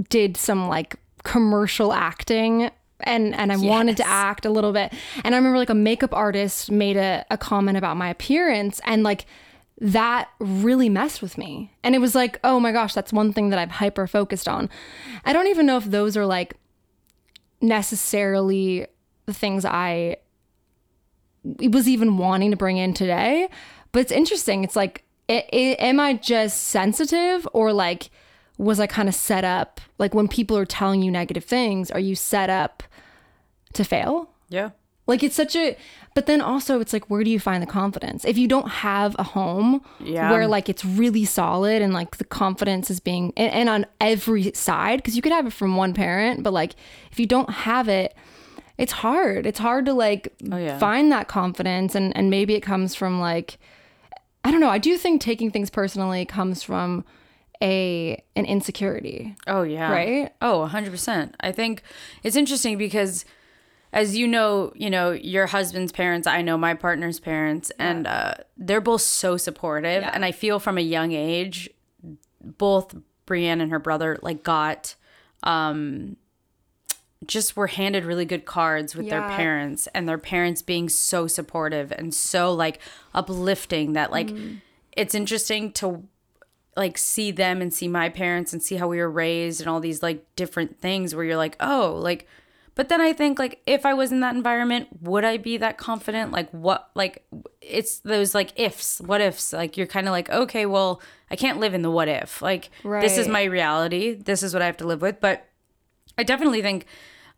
did 0.09 0.37
some 0.37 0.69
like 0.69 0.97
commercial 1.23 1.93
acting 1.93 2.71
and 3.00 3.35
and 3.35 3.53
I 3.53 3.57
wanted 3.57 3.97
to 3.99 4.07
act 4.07 4.47
a 4.47 4.50
little 4.50 4.73
bit. 4.73 4.93
And 5.25 5.35
I 5.35 5.38
remember 5.38 5.59
like 5.59 5.71
a 5.71 5.75
makeup 5.75 6.14
artist 6.14 6.71
made 6.71 6.97
a, 6.97 7.25
a 7.31 7.37
comment 7.37 7.76
about 7.76 7.97
my 7.97 8.09
appearance 8.09 8.81
and 8.85 9.03
like 9.03 9.26
that 9.81 10.29
really 10.38 10.88
messed 10.88 11.21
with 11.21 11.37
me. 11.37 11.73
And 11.83 11.95
it 11.95 11.99
was 11.99 12.14
like, 12.14 12.38
oh 12.45 12.61
my 12.61 12.73
gosh, 12.73 12.95
that's 12.95 13.12
one 13.12 13.33
thing 13.33 13.50
that 13.50 13.59
I've 13.59 13.73
hyper 13.73 14.07
focused 14.07 14.49
on. 14.49 14.71
I 15.25 15.33
don't 15.33 15.49
even 15.49 15.67
know 15.67 15.76
if 15.76 15.85
those 15.87 16.17
are 16.17 16.26
like 16.26 16.57
necessarily 17.61 18.87
the 19.26 19.35
things 19.35 19.64
I 19.64 20.19
was 21.43 21.88
even 21.88 22.17
wanting 22.17 22.53
to 22.53 22.57
bring 22.57 22.76
in 22.76 22.95
today. 22.95 23.49
But 23.93 24.00
it's 24.00 24.12
interesting. 24.12 24.64
It's 24.64 24.76
like, 24.76 25.03
i 25.28 25.45
i 25.52 25.57
am 25.81 26.00
I 26.00 26.14
just 26.14 26.64
sensitive 26.64 27.47
or 27.52 27.73
like, 27.73 28.11
was 28.59 28.78
I 28.81 28.87
kind 28.87 29.09
of 29.09 29.14
set 29.14 29.45
up? 29.45 29.81
Like 29.99 30.14
when 30.14 30.28
people 30.28 30.57
are 30.57 30.66
telling 30.66 31.02
you 31.02 31.11
negative 31.11 31.45
things, 31.45 31.90
are 31.90 32.00
you 32.00 32.14
set 32.14 32.50
up 32.50 32.83
to 33.75 33.85
fail? 33.85 34.31
Yeah. 34.49 34.71
Like 35.07 35.23
it's 35.23 35.35
such 35.37 35.54
a, 35.57 35.76
but 36.14 36.25
then 36.26 36.40
also 36.40 36.81
it's 36.81 36.93
like, 36.93 37.11
where 37.11 37.23
do 37.25 37.31
you 37.31 37.38
find 37.40 37.62
the 37.62 37.66
confidence? 37.66 38.25
If 38.25 38.38
you 38.38 38.49
don't 38.49 38.69
have 38.69 39.14
a 39.19 39.23
home 39.23 39.83
Yeah. 40.00 40.31
where 40.31 40.47
like 40.47 40.69
it's 40.71 40.85
really 40.85 41.25
solid 41.26 41.83
and 41.83 41.93
like 41.93 42.16
the 42.16 42.25
confidence 42.25 42.90
is 42.90 43.00
being, 43.00 43.33
and, 43.37 43.52
and 43.52 43.69
on 43.69 43.87
every 44.00 44.52
side, 44.54 44.97
because 44.99 45.14
you 45.16 45.21
could 45.23 45.33
have 45.33 45.47
it 45.47 45.52
from 45.52 45.76
one 45.76 45.93
parent, 45.93 46.43
but 46.43 46.52
like 46.54 46.75
if 47.12 47.21
you 47.21 47.26
don't 47.26 47.50
have 47.50 47.88
it, 47.88 48.14
it's 48.78 48.93
hard. 48.93 49.47
It's 49.47 49.59
hard 49.59 49.85
to 49.87 49.93
like 49.93 50.33
Oh, 50.50 50.57
yeah. 50.57 50.78
find 50.78 51.12
that 51.12 51.28
confidence. 51.28 51.95
And, 51.95 52.16
and 52.16 52.31
maybe 52.31 52.54
it 52.54 52.61
comes 52.62 52.95
from 52.95 53.21
like, 53.21 53.59
I 54.44 54.50
don't 54.50 54.60
know. 54.60 54.68
I 54.68 54.78
do 54.78 54.96
think 54.98 55.20
taking 55.20 55.50
things 55.50 55.70
personally 55.70 56.24
comes 56.26 56.62
from 56.62 57.04
a 57.62 58.22
an 58.36 58.44
insecurity. 58.44 59.36
Oh 59.46 59.62
yeah. 59.62 59.90
Right? 59.90 60.32
Oh, 60.42 60.68
100%. 60.70 61.32
I 61.40 61.50
think 61.52 61.82
it's 62.22 62.36
interesting 62.36 62.76
because 62.76 63.24
as 63.92 64.16
you 64.16 64.26
know, 64.26 64.72
you 64.74 64.90
know, 64.90 65.12
your 65.12 65.46
husband's 65.46 65.92
parents, 65.92 66.26
I 66.26 66.42
know 66.42 66.58
my 66.58 66.74
partner's 66.74 67.20
parents 67.20 67.70
and 67.78 68.06
uh 68.06 68.34
they're 68.56 68.80
both 68.80 69.02
so 69.02 69.36
supportive 69.36 70.02
Yeah. 70.02 70.10
and 70.12 70.24
I 70.24 70.32
feel 70.32 70.58
from 70.58 70.76
a 70.78 70.82
young 70.82 71.12
age 71.12 71.70
both 72.42 72.94
Brienne 73.24 73.60
and 73.62 73.70
her 73.70 73.78
brother 73.78 74.18
like 74.20 74.42
got 74.42 74.94
um 75.44 76.16
just 77.26 77.57
were 77.57 77.66
handed 77.69 78.04
really 78.04 78.25
good 78.25 78.45
cards 78.45 78.95
with 78.95 79.09
their 79.09 79.23
parents 79.28 79.88
and 79.95 80.09
their 80.09 80.19
parents 80.19 80.62
being 80.62 80.88
so 80.88 81.26
supportive 81.26 81.93
and 81.93 82.14
so 82.14 82.52
like 82.52 82.78
uplifting 83.14 83.93
that 83.95 84.11
like 84.11 84.28
Mm. 84.28 84.61
it's 84.97 85.14
interesting 85.14 85.73
to 85.73 86.04
like 86.76 86.99
see 86.99 87.31
them 87.31 87.62
and 87.62 87.73
see 87.73 87.87
my 87.88 88.09
parents 88.09 88.52
and 88.52 88.62
see 88.62 88.76
how 88.76 88.88
we 88.88 88.99
were 88.99 89.11
raised 89.11 89.61
and 89.61 89.69
all 89.71 89.81
these 89.81 90.02
like 90.02 90.25
different 90.35 90.81
things 90.81 91.14
where 91.14 91.25
you're 91.25 91.37
like, 91.37 91.57
oh, 91.61 91.99
like 92.02 92.26
but 92.76 92.88
then 92.88 93.00
I 93.00 93.12
think 93.12 93.38
like 93.38 93.61
if 93.66 93.87
I 93.87 93.95
was 93.95 94.11
in 94.11 94.19
that 94.19 94.35
environment, 94.35 94.88
would 95.00 95.25
I 95.25 95.37
be 95.37 95.57
that 95.59 95.78
confident? 95.78 96.33
Like 96.33 96.50
what 96.50 96.90
like 96.97 97.25
it's 97.61 98.00
those 98.00 98.35
like 98.35 98.52
ifs, 98.57 99.00
what 99.00 99.21
ifs. 99.21 99.52
Like 99.52 99.76
you're 99.76 99.87
kind 99.87 100.09
of 100.09 100.12
like, 100.12 100.28
okay, 100.31 100.66
well, 100.66 101.00
I 101.31 101.37
can't 101.37 101.61
live 101.61 101.73
in 101.75 101.83
the 101.83 101.90
what 101.93 102.09
if. 102.09 102.43
Like 102.43 102.71
this 103.02 103.16
is 103.16 103.28
my 103.28 103.45
reality. 103.45 104.14
This 104.14 104.43
is 104.43 104.52
what 104.52 104.61
I 104.61 104.66
have 104.66 104.76
to 104.78 104.87
live 104.88 105.02
with, 105.02 105.21
but 105.21 105.47
I 106.19 106.25
definitely 106.25 106.62
think 106.62 106.87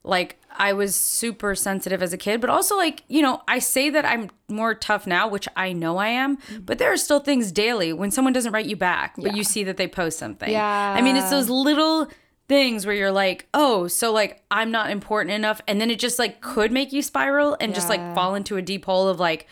like 0.06 0.40
I 0.58 0.72
was 0.72 0.94
super 0.94 1.54
sensitive 1.54 2.02
as 2.02 2.12
a 2.12 2.16
kid, 2.16 2.40
but 2.40 2.50
also 2.50 2.76
like, 2.76 3.02
you 3.08 3.20
know, 3.20 3.42
I 3.46 3.58
say 3.58 3.90
that 3.90 4.04
I'm 4.04 4.30
more 4.48 4.74
tough 4.74 5.06
now, 5.06 5.28
which 5.28 5.48
I 5.56 5.72
know 5.72 5.98
I 5.98 6.08
am, 6.08 6.38
mm-hmm. 6.38 6.60
but 6.60 6.78
there 6.78 6.92
are 6.92 6.96
still 6.96 7.20
things 7.20 7.52
daily 7.52 7.92
when 7.92 8.10
someone 8.10 8.32
doesn't 8.32 8.52
write 8.52 8.66
you 8.66 8.76
back, 8.76 9.14
but 9.18 9.36
you 9.36 9.44
see 9.44 9.64
that 9.64 9.76
they 9.76 9.86
post 9.86 10.18
something. 10.18 10.50
Yeah. 10.50 10.94
I 10.96 11.02
mean, 11.02 11.16
it's 11.16 11.30
those 11.30 11.50
little 11.50 12.08
things 12.48 12.86
where 12.86 12.94
you're 12.94 13.12
like, 13.12 13.46
oh, 13.52 13.88
so 13.88 14.12
like 14.12 14.42
I'm 14.50 14.70
not 14.70 14.90
important 14.90 15.32
enough. 15.32 15.60
And 15.66 15.80
then 15.80 15.90
it 15.90 15.98
just 15.98 16.18
like 16.18 16.40
could 16.40 16.72
make 16.72 16.92
you 16.92 17.02
spiral 17.02 17.56
and 17.60 17.74
just 17.74 17.88
like 17.88 18.14
fall 18.14 18.34
into 18.34 18.56
a 18.56 18.62
deep 18.62 18.84
hole 18.84 19.08
of 19.08 19.20
like, 19.20 19.46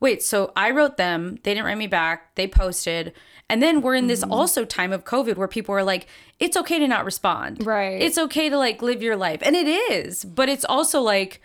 wait, 0.00 0.22
so 0.22 0.52
I 0.56 0.70
wrote 0.70 0.96
them, 0.96 1.38
they 1.42 1.54
didn't 1.54 1.66
write 1.66 1.78
me 1.78 1.86
back, 1.86 2.34
they 2.34 2.46
posted. 2.46 3.12
And 3.48 3.62
then 3.62 3.80
we're 3.80 3.94
in 3.94 4.08
this 4.08 4.22
Mm-hmm. 4.22 4.32
also 4.32 4.64
time 4.64 4.92
of 4.92 5.04
COVID 5.04 5.36
where 5.36 5.46
people 5.48 5.74
are 5.74 5.84
like, 5.84 6.06
it's 6.40 6.56
okay 6.56 6.78
to 6.78 6.88
not 6.88 7.04
respond. 7.04 7.64
Right. 7.64 8.00
It's 8.02 8.18
okay 8.18 8.48
to 8.48 8.58
like 8.58 8.82
live 8.82 9.02
your 9.02 9.16
life. 9.16 9.40
And 9.42 9.54
it 9.54 9.68
is, 9.68 10.24
but 10.24 10.48
it's 10.48 10.64
also 10.64 11.00
like, 11.00 11.40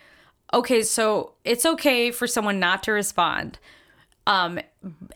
okay, 0.53 0.81
so 0.81 1.33
it's 1.45 1.65
okay 1.65 2.11
for 2.11 2.27
someone 2.27 2.59
not 2.59 2.83
to 2.83 2.91
respond. 2.91 3.59
Um, 4.27 4.59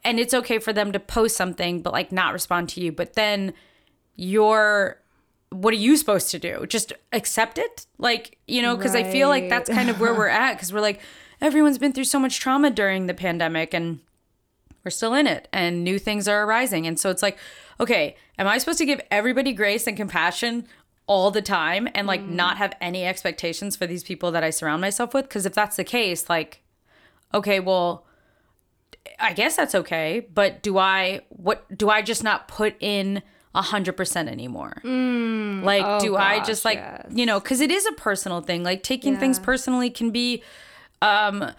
and 0.03 0.19
it's 0.19 0.33
okay 0.33 0.59
for 0.59 0.73
them 0.73 0.91
to 0.91 0.99
post 0.99 1.35
something, 1.35 1.81
but 1.81 1.93
like 1.93 2.11
not 2.11 2.33
respond 2.33 2.69
to 2.69 2.81
you. 2.81 2.91
But 2.91 3.13
then 3.13 3.53
you're, 4.15 4.99
what 5.49 5.73
are 5.73 5.77
you 5.77 5.97
supposed 5.97 6.31
to 6.31 6.39
do? 6.39 6.65
Just 6.67 6.93
accept 7.11 7.57
it? 7.57 7.85
Like, 7.97 8.37
you 8.47 8.61
know, 8.61 8.75
because 8.75 8.95
I 8.95 9.03
feel 9.03 9.27
like 9.27 9.49
that's 9.49 9.69
kind 9.69 9.89
of 9.89 9.99
where 9.99 10.13
we're 10.13 10.27
at 10.27 10.53
because 10.53 10.71
we're 10.71 10.81
like, 10.81 11.01
everyone's 11.41 11.77
been 11.77 11.93
through 11.93 12.05
so 12.05 12.19
much 12.19 12.39
trauma 12.39 12.69
during 12.69 13.07
the 13.07 13.13
pandemic 13.13 13.73
and 13.73 13.99
we're 14.85 14.91
still 14.91 15.15
in 15.15 15.25
it 15.25 15.47
and 15.51 15.83
new 15.83 15.97
things 15.97 16.27
are 16.27 16.43
arising. 16.43 16.85
And 16.85 16.99
so 16.99 17.09
it's 17.09 17.23
like, 17.23 17.37
okay, 17.79 18.15
am 18.37 18.47
I 18.47 18.59
supposed 18.59 18.77
to 18.77 18.85
give 18.85 19.01
everybody 19.09 19.51
grace 19.51 19.87
and 19.87 19.97
compassion 19.97 20.67
all 21.07 21.31
the 21.31 21.41
time 21.41 21.89
and 21.95 22.07
like 22.07 22.23
not 22.23 22.57
have 22.57 22.73
any 22.79 23.03
expectations 23.03 23.75
for 23.75 23.87
these 23.87 24.03
people 24.03 24.31
that 24.31 24.43
I 24.43 24.51
surround 24.51 24.81
myself 24.81 25.13
with? 25.13 25.25
Because 25.25 25.47
if 25.47 25.53
that's 25.53 25.75
the 25.75 25.83
case, 25.83 26.29
like, 26.29 26.61
okay, 27.33 27.59
well, 27.59 28.05
I 29.19 29.33
guess 29.33 29.55
that's 29.55 29.73
okay. 29.73 30.27
But 30.33 30.61
do 30.61 30.77
I, 30.77 31.21
what, 31.29 31.65
do 31.75 31.89
I 31.89 32.03
just 32.03 32.23
not 32.23 32.47
put 32.47 32.75
in 32.79 33.23
a 33.55 33.61
hundred 33.63 33.93
percent 33.93 34.29
anymore? 34.29 34.81
like, 35.63 36.01
do 36.01 36.15
I 36.15 36.43
just 36.43 36.63
like, 36.63 36.77
yes. 36.77 37.07
you 37.09 37.25
know, 37.25 37.39
because 37.39 37.59
it 37.59 37.71
is 37.71 37.87
a 37.87 37.93
personal 37.93 38.41
thing. 38.41 38.63
Like 38.63 38.83
taking 38.83 39.17
things 39.17 39.39
personally 39.39 39.89
can 39.89 40.11
be, 40.11 40.43
um, 41.01 41.51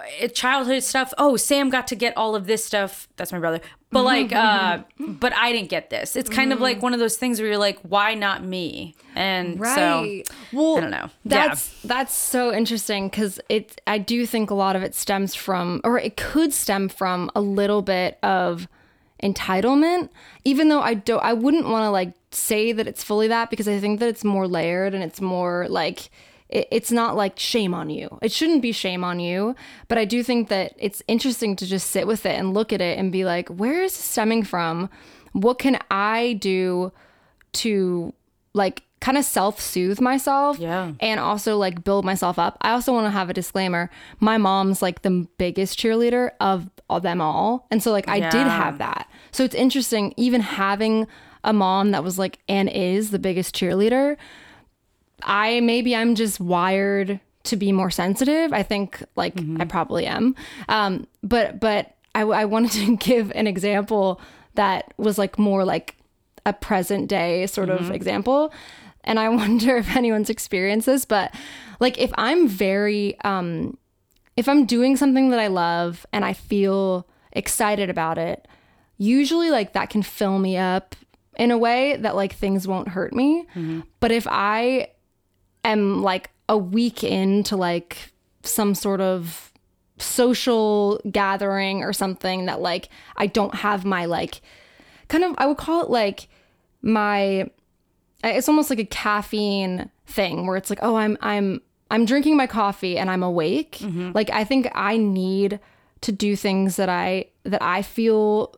Uh, 0.00 0.28
childhood 0.28 0.82
stuff. 0.82 1.12
Oh, 1.18 1.36
Sam 1.36 1.70
got 1.70 1.86
to 1.88 1.96
get 1.96 2.16
all 2.16 2.34
of 2.34 2.46
this 2.46 2.64
stuff. 2.64 3.08
That's 3.16 3.32
my 3.32 3.38
brother. 3.38 3.60
But 3.92 4.00
mm-hmm, 4.00 4.06
like, 4.06 4.32
uh, 4.32 4.78
mm-hmm. 4.78 5.12
but 5.14 5.32
I 5.34 5.52
didn't 5.52 5.68
get 5.68 5.90
this. 5.90 6.14
It's 6.14 6.30
kind 6.30 6.52
of 6.52 6.56
mm-hmm. 6.56 6.62
like 6.62 6.82
one 6.82 6.94
of 6.94 7.00
those 7.00 7.16
things 7.16 7.40
where 7.40 7.48
you're 7.48 7.58
like, 7.58 7.78
why 7.80 8.14
not 8.14 8.44
me? 8.44 8.94
And 9.16 9.58
Right. 9.58 10.26
so 10.26 10.34
well, 10.52 10.76
I 10.76 10.80
don't 10.80 10.90
know. 10.90 11.10
That's 11.24 11.80
that's 11.82 12.14
so 12.14 12.54
interesting 12.54 13.08
because 13.08 13.40
it. 13.48 13.80
I 13.86 13.98
do 13.98 14.26
think 14.26 14.50
a 14.50 14.54
lot 14.54 14.76
of 14.76 14.82
it 14.82 14.94
stems 14.94 15.34
from, 15.34 15.80
or 15.82 15.98
it 15.98 16.16
could 16.16 16.52
stem 16.52 16.88
from 16.88 17.30
a 17.34 17.40
little 17.40 17.82
bit 17.82 18.18
of 18.22 18.68
entitlement. 19.22 20.08
Even 20.44 20.68
though 20.68 20.80
I 20.80 20.94
don't, 20.94 21.22
I 21.24 21.32
wouldn't 21.32 21.66
want 21.66 21.84
to 21.84 21.90
like 21.90 22.12
say 22.30 22.70
that 22.70 22.86
it's 22.86 23.02
fully 23.02 23.26
that 23.26 23.50
because 23.50 23.66
I 23.66 23.80
think 23.80 23.98
that 23.98 24.08
it's 24.08 24.22
more 24.22 24.46
layered 24.46 24.94
and 24.94 25.02
it's 25.02 25.20
more 25.20 25.66
like. 25.68 26.10
It- 26.50 26.68
It's 26.70 26.90
not 26.92 27.16
like 27.16 27.38
shame 27.38 27.72
on 27.74 27.88
you. 27.90 28.18
It 28.22 28.32
shouldn't 28.32 28.60
be 28.62 28.72
shame 28.72 29.02
on 29.04 29.20
you. 29.20 29.54
But 29.88 29.96
I 29.98 30.04
do 30.04 30.22
think 30.22 30.48
that 30.48 30.72
it's 30.78 31.02
interesting 31.08 31.56
to 31.56 31.66
just 31.66 31.90
sit 31.90 32.06
with 32.06 32.26
it 32.26 32.38
and 32.38 32.52
look 32.52 32.72
at 32.72 32.80
it 32.80 32.98
and 32.98 33.10
be 33.12 33.24
like, 33.24 33.48
where 33.48 33.82
is 33.82 33.92
this 33.96 34.04
stemming 34.04 34.42
from? 34.44 34.90
What 35.32 35.58
can 35.58 35.78
I 35.90 36.36
do 36.40 36.92
to 37.52 38.12
like 38.52 38.82
kind 39.00 39.16
of 39.16 39.24
self-soothe 39.24 40.00
myself 40.00 40.58
Yeah. 40.58 40.92
and 41.00 41.18
also 41.20 41.56
like 41.56 41.84
build 41.84 42.04
myself 42.04 42.38
up. 42.38 42.58
I 42.60 42.72
also 42.72 42.92
want 42.92 43.06
to 43.06 43.10
have 43.10 43.30
a 43.30 43.32
disclaimer. 43.32 43.88
My 44.18 44.36
mom's 44.36 44.82
like 44.82 45.02
the 45.02 45.26
biggest 45.38 45.78
cheerleader 45.78 46.32
of, 46.40 46.68
of 46.90 47.02
them 47.02 47.20
all. 47.20 47.66
And 47.70 47.82
so 47.82 47.92
like 47.92 48.08
I 48.08 48.20
did 48.20 48.46
have 48.46 48.76
that. 48.78 49.08
So 49.32 49.42
it's 49.44 49.54
interesting 49.54 50.12
even 50.18 50.42
having 50.42 51.06
a 51.44 51.52
mom 51.54 51.92
that 51.92 52.04
was 52.04 52.18
like 52.18 52.40
and 52.48 52.68
is 52.68 53.10
the 53.10 53.18
biggest 53.18 53.54
cheerleader. 53.54 54.16
I 55.22 55.60
maybe 55.60 55.94
I'm 55.94 56.14
just 56.14 56.40
wired 56.40 57.20
to 57.44 57.56
be 57.56 57.72
more 57.72 57.90
sensitive. 57.90 58.52
I 58.52 58.62
think 58.62 59.02
like 59.16 59.34
I 59.58 59.64
probably 59.64 60.06
am. 60.06 60.34
Um, 60.68 61.06
but 61.22 61.60
but 61.60 61.94
I, 62.14 62.22
I 62.22 62.44
wanted 62.44 62.72
to 62.72 62.96
give 63.08 63.32
an 63.34 63.46
example 63.46 64.20
that 64.54 64.92
was 64.96 65.18
like 65.18 65.38
more 65.38 65.64
like 65.64 65.96
a 66.46 66.52
present 66.52 67.08
day 67.08 67.46
sort 67.46 67.70
of 67.70 67.90
example. 67.90 68.52
And 69.04 69.18
I 69.18 69.28
wonder 69.42 69.76
if 69.76 69.96
anyone's 69.96 70.30
experienced 70.30 70.86
this, 70.86 71.04
but 71.04 71.34
like 71.78 71.98
if 71.98 72.10
I'm 72.16 72.48
very 72.48 73.18
um 73.20 73.76
if 74.36 74.48
I'm 74.48 74.64
doing 74.64 74.96
something 74.96 75.30
that 75.30 75.40
I 75.40 75.48
love 75.48 76.06
and 76.12 76.24
I 76.24 76.32
feel 76.32 77.06
excited 77.32 77.90
about 77.90 78.16
it, 78.18 78.46
usually 78.96 79.50
like 79.50 79.72
that 79.72 79.90
can 79.90 80.02
fill 80.02 80.38
me 80.38 80.56
up 80.56 80.94
in 81.36 81.50
a 81.50 81.58
way 81.58 81.96
that 81.96 82.16
like 82.16 82.34
things 82.34 82.66
won't 82.66 82.88
hurt 82.88 83.14
me. 83.14 83.46
But 84.00 84.12
if 84.12 84.26
I 84.30 84.88
am 85.64 86.02
like 86.02 86.30
a 86.48 86.56
week 86.56 87.04
into 87.04 87.56
like 87.56 88.12
some 88.42 88.74
sort 88.74 89.00
of 89.00 89.52
social 89.98 91.00
gathering 91.10 91.82
or 91.84 91.92
something 91.92 92.46
that 92.46 92.60
like 92.60 92.88
I 93.16 93.26
don't 93.26 93.54
have 93.54 93.84
my 93.84 94.06
like 94.06 94.40
kind 95.08 95.24
of 95.24 95.34
I 95.38 95.46
would 95.46 95.58
call 95.58 95.82
it 95.82 95.90
like 95.90 96.28
my 96.82 97.50
it's 98.24 98.48
almost 98.48 98.70
like 98.70 98.78
a 98.78 98.84
caffeine 98.84 99.90
thing 100.06 100.46
where 100.46 100.56
it's 100.56 100.70
like 100.70 100.78
oh 100.82 100.96
I'm 100.96 101.18
I'm 101.20 101.60
I'm 101.90 102.04
drinking 102.04 102.36
my 102.36 102.46
coffee 102.46 102.96
and 102.96 103.10
I'm 103.10 103.22
awake. 103.22 103.78
Like 104.14 104.30
I 104.30 104.44
think 104.44 104.70
I 104.74 104.96
need 104.96 105.58
to 106.02 106.12
do 106.12 106.36
things 106.36 106.76
that 106.76 106.88
I 106.88 107.26
that 107.44 107.60
I 107.62 107.82
feel 107.82 108.54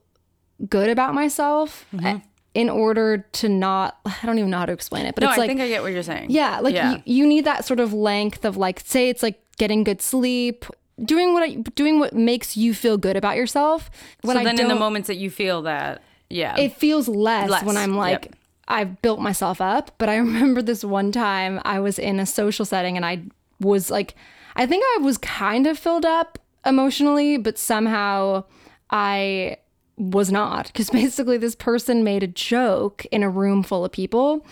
good 0.68 0.88
about 0.90 1.14
myself 1.14 1.85
Mm-hmm. 1.92 2.18
In 2.54 2.68
order 2.68 3.18
to 3.32 3.49
not 3.49 3.99
I 4.04 4.16
don't 4.25 4.38
even 4.38 4.50
know 4.50 4.59
how 4.59 4.66
to 4.66 4.73
explain 4.73 5.06
it, 5.06 5.14
but 5.14 5.23
no, 5.23 5.30
it's 5.30 5.38
I 5.38 5.40
like 5.40 5.49
think 5.49 5.61
I 5.61 5.68
get 5.68 5.82
what 5.82 5.92
you're 5.92 6.02
saying. 6.02 6.30
yeah, 6.30 6.61
like 6.61 6.75
Yeah. 6.75 6.92
You, 6.92 7.02
you 7.04 7.26
need 7.26 7.44
that 7.44 7.64
sort 7.64 7.80
of 7.80 7.92
length 7.92 8.44
of 8.44 8.56
like 8.56 8.80
say 8.85 9.09
it's 9.09 9.23
like 9.23 9.40
getting 9.56 9.85
good 9.85 10.02
sleep, 10.02 10.64
doing 11.02 11.32
what 11.32 11.42
I, 11.42 11.54
doing 11.75 11.99
what 11.99 12.14
makes 12.14 12.56
you 12.56 12.75
feel 12.75 12.99
good 12.99 13.16
about 13.16 13.37
yourself. 13.37 13.90
When 14.23 14.37
so 14.37 14.40
I 14.40 14.44
then 14.44 14.61
in 14.61 14.68
the 14.68 14.75
moments 14.75 15.06
that 15.09 15.16
you 15.16 15.30
feel 15.30 15.62
that, 15.62 16.02
yeah. 16.28 16.56
it 16.59 16.76
feels 16.76 17.09
less, 17.09 17.49
Less, 17.50 17.64
when 17.64 17.76
I'm 17.76 17.97
like 17.97 18.26
yep. 18.26 18.37
I've 18.68 19.02
built 19.02 19.21
myself 19.21 19.61
up. 19.61 19.92
But 19.99 20.09
I 20.09 20.16
remember 20.18 20.62
this 20.62 20.85
one 20.85 21.12
time 21.12 21.61
I 21.64 21.80
was 21.80 21.99
in 21.99 22.21
a 22.21 22.26
social 22.26 22.64
setting 22.64 22.97
and 22.97 23.06
I 23.06 23.23
was 23.61 23.90
like, 23.90 24.14
I 24.56 24.66
think 24.66 24.85
I 24.97 25.02
was 25.02 25.18
kind 25.18 25.66
of 25.66 25.78
filled 25.78 26.04
up 26.04 26.38
emotionally, 26.64 27.38
but 27.38 27.59
somehow 27.59 28.44
I 28.90 29.56
was 30.02 30.32
not 30.32 30.66
because 30.66 30.90
basically 31.02 31.38
this 31.38 31.54
person 31.54 32.02
made 32.02 32.23
a 32.23 32.28
joke 32.28 33.06
in 33.11 33.23
a 33.23 33.30
room 33.30 33.62
full 33.62 33.85
of 33.85 33.92
people 33.92 34.44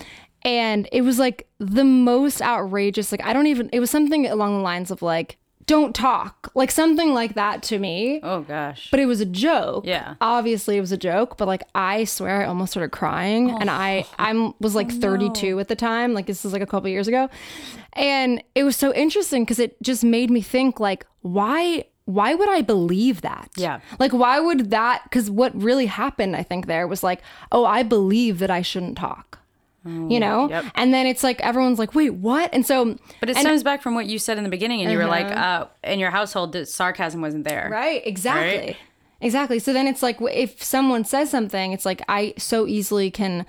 and 0.42 0.88
it 0.92 1.02
was 1.02 1.19
like 1.19 1.49
the 1.59 1.85
most 1.85 2.40
outrageous 2.40 3.11
like 3.11 3.25
i 3.25 3.33
don't 3.33 3.47
even 3.47 3.69
it 3.73 3.80
was 3.80 3.90
something 3.90 4.26
along 4.26 4.57
the 4.57 4.62
lines 4.62 4.90
of 4.90 5.02
like 5.02 5.37
don't 5.66 5.95
talk 5.95 6.50
like 6.57 6.71
something 6.71 7.14
like 7.14 7.35
that 7.35 7.62
to 7.62 7.78
me 7.78 8.19
oh 8.25 8.40
gosh. 8.40 8.88
but 8.90 8.99
it 8.99 9.07
was 9.07 9.21
a 9.21 9.25
joke. 9.25 9.87
Yeah. 9.87 10.14
Obviously 10.21 10.76
it 10.76 10.80
was 10.80 10.90
a 10.90 10.97
joke, 10.97 11.37
but 11.37 11.47
like 11.47 11.62
I 11.76 12.02
swear 12.04 12.42
I 12.42 12.47
almost 12.47 12.73
started 12.73 12.90
crying 12.90 13.50
and 13.50 13.71
oh. 13.71 13.73
I 13.73 14.04
I'm 14.19 14.52
was 14.59 14.75
like 14.75 14.90
32 14.90 15.61
at 15.61 15.69
the 15.69 15.76
time, 15.76 16.12
like 16.12 16.26
this 16.26 16.45
is 16.45 16.52
like 16.52 16.61
a 16.61 16.66
couple 16.66 16.88
years 16.88 17.07
ago. 17.07 17.30
And 17.92 18.42
it 18.57 18.64
was 18.64 18.75
so 18.75 18.92
interesting 18.95 19.47
cuz 19.47 19.61
it 19.61 19.80
just 19.80 20.02
made 20.02 20.28
me 20.28 20.40
think 20.40 20.80
like 20.80 21.07
why 21.21 21.85
why 22.11 22.35
would 22.35 22.49
I 22.49 22.61
believe 22.62 23.21
that? 23.23 23.50
Yeah. 23.57 23.81
Like 23.99 24.12
why 24.12 24.40
would 24.40 24.71
that 24.71 25.11
cuz 25.11 25.31
what 25.31 25.55
really 25.61 25.87
happened 25.87 26.37
I 26.37 26.43
think 26.43 26.67
there 26.67 26.87
was 26.87 27.02
like, 27.02 27.21
"Oh, 27.52 27.64
I 27.64 27.83
believe 27.83 28.38
that 28.40 28.50
I 28.50 28.62
shouldn't 28.62 28.97
talk." 28.99 29.38
you 29.85 30.21
know? 30.21 30.47
yep. 30.50 30.67
And 30.75 30.93
then 30.93 31.07
it's 31.07 31.23
like 31.23 31.40
everyone's 31.40 31.79
like, 31.79 31.95
"Wait, 31.95 32.11
what?" 32.11 32.50
And 32.52 32.67
so 32.67 32.97
But 33.19 33.31
it 33.31 33.37
and- 33.37 33.47
stems 33.47 33.62
back 33.62 33.81
from 33.81 33.95
what 33.95 34.05
you 34.05 34.19
said 34.19 34.37
in 34.37 34.45
the 34.45 34.50
beginning, 34.50 34.83
and 34.83 34.93
you 34.93 34.99
were 34.99 35.07
like, 35.07 35.25
uh, 35.35 35.69
in 35.83 35.99
your 35.99 36.11
household, 36.11 36.52
the 36.52 36.67
sarcasm 36.67 37.23
wasn't 37.23 37.45
there. 37.45 37.69
Right, 37.73 38.02
exactly. 38.07 38.59
Right? 38.59 38.76
Exactly. 39.23 39.59
So 39.59 39.73
then 39.73 39.87
it's 39.87 40.02
like 40.02 40.19
if 40.21 40.62
someone 40.62 41.05
says 41.05 41.31
something, 41.31 41.73
it's 41.73 41.85
like 41.87 42.02
I 42.09 42.35
so 42.38 42.67
easily 42.67 43.11
can 43.11 43.47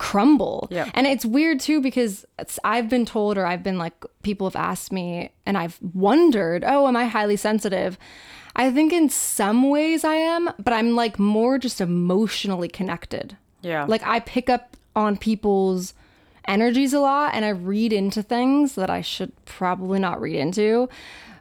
crumble. 0.00 0.66
Yep. 0.70 0.88
And 0.94 1.06
it's 1.06 1.26
weird 1.26 1.60
too 1.60 1.82
because 1.82 2.24
it's, 2.38 2.58
I've 2.64 2.88
been 2.88 3.04
told 3.04 3.36
or 3.36 3.44
I've 3.44 3.62
been 3.62 3.76
like 3.76 3.92
people 4.22 4.48
have 4.48 4.56
asked 4.56 4.90
me 4.90 5.30
and 5.44 5.58
I've 5.58 5.78
wondered, 5.94 6.64
"Oh, 6.66 6.88
am 6.88 6.96
I 6.96 7.04
highly 7.04 7.36
sensitive?" 7.36 7.98
I 8.56 8.72
think 8.72 8.92
in 8.92 9.10
some 9.10 9.68
ways 9.68 10.02
I 10.02 10.14
am, 10.14 10.50
but 10.58 10.72
I'm 10.72 10.96
like 10.96 11.18
more 11.18 11.58
just 11.58 11.80
emotionally 11.80 12.68
connected. 12.68 13.36
Yeah. 13.60 13.84
Like 13.84 14.02
I 14.04 14.20
pick 14.20 14.48
up 14.48 14.74
on 14.96 15.18
people's 15.18 15.92
energies 16.48 16.94
a 16.94 17.00
lot 17.00 17.34
and 17.34 17.44
I 17.44 17.50
read 17.50 17.92
into 17.92 18.22
things 18.22 18.74
that 18.76 18.88
I 18.88 19.02
should 19.02 19.32
probably 19.44 20.00
not 20.00 20.20
read 20.20 20.36
into. 20.36 20.88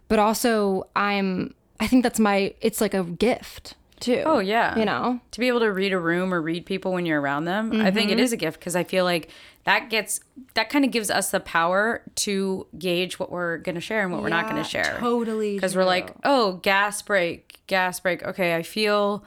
But 0.09 0.19
also 0.19 0.85
I'm 0.97 1.55
I 1.79 1.87
think 1.87 2.03
that's 2.03 2.19
my 2.19 2.53
it's 2.59 2.81
like 2.81 2.93
a 2.93 3.05
gift 3.05 3.75
too. 3.99 4.23
Oh, 4.25 4.39
yeah. 4.39 4.77
You 4.77 4.85
know? 4.85 5.19
to 5.31 5.39
be 5.39 5.47
able 5.47 5.59
to 5.61 5.71
read 5.71 5.93
a 5.93 5.99
room 5.99 6.33
or 6.33 6.41
read 6.41 6.65
people 6.65 6.91
when 6.93 7.05
you're 7.05 7.19
around 7.21 7.45
them 7.45 7.81
i 7.81 7.91
think 7.91 8.09
Mm-hmm. 8.09 8.19
it 8.19 8.23
is 8.23 8.31
a 8.33 8.37
gift 8.37 8.59
because 8.59 8.75
i 8.75 8.83
feel 8.83 9.03
like 9.05 9.29
that 9.65 9.89
gets 9.89 10.19
that 10.55 10.69
kind 10.69 10.83
of 10.85 10.91
gives 10.91 11.09
us 11.11 11.31
the 11.31 11.39
power 11.39 12.01
to 12.15 12.65
gauge 12.77 13.19
what 13.19 13.31
we're 13.31 13.57
going 13.57 13.75
to 13.75 13.81
share 13.81 14.01
and 14.03 14.11
what 14.11 14.21
we're 14.21 14.29
not 14.29 14.49
going 14.49 14.61
to 14.61 14.67
share 14.67 14.97
totally 14.99 15.55
because 15.55 15.75
we're 15.75 15.85
like 15.85 16.13
oh 16.23 16.53
gas 16.63 17.01
brake 17.01 17.59
gas 17.67 17.99
brake 17.99 18.23
okay 18.23 18.55
i 18.55 18.63
feel 18.63 19.23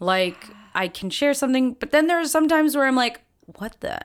like 0.00 0.48
i 0.74 0.88
can 0.88 1.10
share 1.10 1.34
something 1.34 1.74
but 1.74 1.90
then 1.92 2.06
there 2.08 2.18
are 2.20 2.26
some 2.26 2.48
times 2.48 2.76
where 2.76 2.86
i'm 2.86 2.96
like 2.96 3.20
what 3.58 3.76
the 3.80 4.00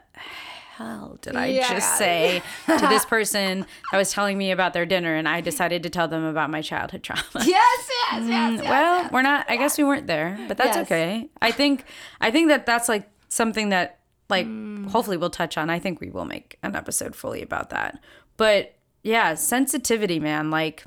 hell 0.87 1.17
did 1.21 1.35
i 1.35 1.45
Yeah. 1.47 1.69
just 1.69 1.97
say 1.97 2.41
to 2.65 2.87
this 2.87 3.05
person 3.05 3.65
that 3.91 3.97
was 3.97 4.11
telling 4.11 4.37
me 4.37 4.51
about 4.51 4.73
their 4.73 4.85
dinner 4.85 5.13
and 5.15 5.27
i 5.27 5.41
decided 5.41 5.83
to 5.83 5.89
tell 5.89 6.07
them 6.07 6.23
about 6.23 6.49
my 6.49 6.61
childhood 6.61 7.03
trauma 7.03 7.21
Yes, 7.35 7.45
yes, 7.45 7.89
yes. 8.27 8.27
yes. 8.27 8.61
well, 8.63 9.09
we're 9.11 9.21
not. 9.21 9.45
I 9.49 9.55
guess 9.57 9.77
we 9.77 9.83
weren't 9.83 10.07
there, 10.07 10.37
but 10.47 10.57
that's 10.57 10.75
Yes. 10.77 10.85
okay. 10.87 11.29
I 11.41 11.51
think. 11.51 11.83
I 12.19 12.31
think 12.31 12.47
that 12.49 12.65
that's 12.65 12.89
like 12.89 13.07
something 13.29 13.69
that, 13.69 13.99
like, 14.29 14.47
Mm. 14.47 14.89
hopefully 14.89 15.17
we'll 15.17 15.29
touch 15.29 15.57
on. 15.57 15.69
I 15.69 15.77
think 15.79 15.99
we 16.01 16.09
will 16.09 16.25
make 16.25 16.57
an 16.63 16.75
episode 16.75 17.15
fully 17.15 17.41
about 17.43 17.69
that. 17.69 17.99
But 18.37 18.75
yeah, 19.03 19.35
sensitivity, 19.35 20.19
man. 20.19 20.49
Like, 20.49 20.83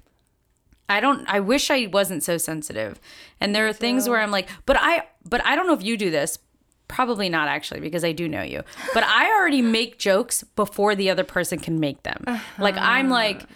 I 0.89 1.01
don't. 1.01 1.25
I 1.29 1.39
wish 1.41 1.71
I 1.71 1.87
wasn't 1.93 2.23
so 2.23 2.39
sensitive. 2.39 3.01
And 3.41 3.55
there 3.55 3.67
are 3.69 3.73
things 3.73 4.09
where 4.09 4.21
I'm 4.21 4.31
like, 4.33 4.49
but 4.67 4.77
I. 4.81 5.05
But 5.25 5.45
I 5.47 5.55
don't 5.55 5.67
know 5.69 5.75
if 5.75 5.83
you 5.83 5.97
do 5.97 6.11
this. 6.11 6.39
Probably 6.93 7.29
not 7.29 7.49
actually, 7.49 7.81
because 7.81 8.05
I 8.05 8.13
do 8.13 8.29
know 8.29 8.43
you. 8.43 8.63
But 8.93 9.03
I 9.05 9.33
already 9.33 9.63
make 9.63 9.99
jokes 9.99 10.45
before 10.57 10.95
the 10.95 11.11
other 11.11 11.25
person 11.25 11.59
can 11.59 11.81
make 11.81 12.03
them. 12.03 12.23
Uh-huh. 12.27 12.63
Like 12.63 12.77
I'm 12.77 13.09
like 13.09 13.47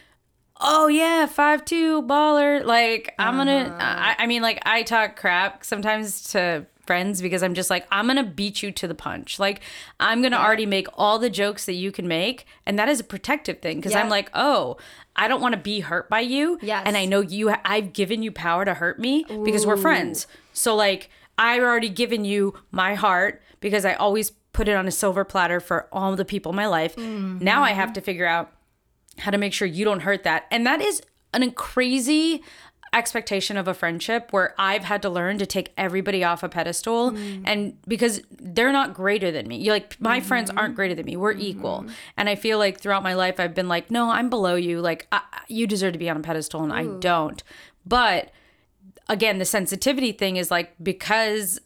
oh 0.61 0.88
yeah, 0.88 1.26
five 1.26 1.64
two 1.64 2.02
baller. 2.02 2.64
Like 2.64 3.14
I'm 3.19 3.37
gonna. 3.37 3.76
I, 3.78 3.85
uh-huh. 3.85 4.14
I 4.21 4.26
mean, 4.26 4.43
like 4.43 4.61
I 4.64 4.83
talk 4.83 5.16
crap 5.16 5.64
sometimes 5.64 6.33
to 6.33 6.66
friends 6.87 7.21
because 7.21 7.43
I'm 7.43 7.55
just 7.55 7.69
like 7.69 7.87
I'm 7.90 8.07
gonna 8.07 8.25
beat 8.25 8.62
you 8.62 8.71
to 8.73 8.88
the 8.88 8.95
punch. 8.95 9.38
Like 9.38 9.61
I'm 10.00 10.23
gonna 10.23 10.38
already 10.38 10.66
make 10.66 10.87
all 10.95 11.19
the 11.19 11.31
jokes 11.31 11.66
that 11.66 11.75
you 11.75 11.93
can 11.93 12.09
make, 12.09 12.47
and 12.64 12.78
that 12.78 12.88
is 12.88 13.00
a 13.00 13.05
protective 13.05 13.61
thing 13.61 13.78
because 13.78 13.95
I'm 13.95 14.09
like, 14.09 14.31
oh. 14.35 14.76
I 15.19 15.28
don't 15.28 15.40
want 15.40 15.55
to 15.55 15.59
be 15.59 15.81
hurt 15.81 16.11
by 16.11 16.21
you. 16.21 16.59
Yes. 16.61 16.83
And 16.85 16.95
I 16.95 17.07
know 17.07 17.21
you 17.21 17.55
I've 17.64 17.95
given 17.95 18.23
you 18.23 18.31
power 18.31 18.66
to 18.66 18.75
hurt 18.75 18.99
me 18.99 19.25
because 19.47 19.64
we're 19.64 19.78
friends. 19.78 20.26
So 20.52 20.76
like 20.76 21.09
I've 21.38 21.62
already 21.62 21.88
given 21.88 22.25
you 22.25 22.55
my 22.71 22.95
heart 22.95 23.43
because 23.61 23.85
I 23.85 23.95
always 23.95 24.31
put 24.52 24.69
it 24.69 24.76
on 24.76 24.88
a 24.88 24.90
silver 24.90 25.25
platter 25.25 25.61
for 25.61 25.88
all 25.92 26.16
the 26.16 26.25
people 26.25 26.51
in 26.51 26.57
my 26.57 26.66
life. 26.66 26.96
Now 27.42 27.62
I 27.62 27.72
have 27.72 27.92
to 27.94 28.01
figure 28.01 28.27
out 28.27 28.53
how 29.18 29.31
to 29.31 29.38
make 29.38 29.53
sure 29.53 29.68
you 29.68 29.85
don't 29.85 30.01
hurt 30.01 30.25
that. 30.25 30.46
And 30.51 30.66
that 30.66 30.81
is 30.81 31.03
an 31.35 31.51
crazy 31.53 32.42
expectation 32.92 33.57
of 33.57 33.68
a 33.68 33.75
friendship 33.75 34.33
where 34.33 34.55
I've 34.59 34.85
had 34.85 35.03
to 35.03 35.11
learn 35.11 35.38
to 35.38 35.46
take 35.46 35.72
everybody 35.77 36.25
off 36.25 36.42
a 36.42 36.49
pedestal 36.49 37.12
mm. 37.12 37.42
and 37.44 37.77
because 37.87 38.22
they're 38.31 38.72
not 38.72 38.94
greater 38.94 39.31
than 39.31 39.46
me. 39.46 39.59
You're 39.59 39.75
like 39.75 40.01
my 40.01 40.18
mm-hmm. 40.18 40.29
friends 40.29 40.51
aren't 40.51 40.75
greater 40.75 40.94
than 40.94 41.05
me. 41.05 41.16
We're 41.16 41.35
mm-hmm. 41.35 41.42
equal. 41.42 41.87
And 42.16 42.29
I 42.29 42.37
feel 42.37 42.59
like 42.59 42.81
throughout 42.81 43.03
my 43.03 43.14
life 43.14 43.38
I've 43.38 43.55
been 43.55 43.68
like, 43.68 43.90
"No, 43.90 44.11
I'm 44.11 44.31
below 44.31 44.55
you. 44.55 44.81
Like 44.81 45.09
I, 45.12 45.20
you 45.49 45.66
deserve 45.66 45.92
to 45.92 45.99
be 45.99 46.09
on 46.09 46.16
a 46.16 46.20
pedestal 46.20 46.62
and 46.62 46.72
I 46.72 46.87
don't." 46.87 47.42
But 47.85 48.31
again, 49.09 49.38
the 49.38 49.44
sensitivity 49.44 50.12
thing 50.12 50.37
is 50.37 50.51
like 50.51 50.75
because 50.83 51.61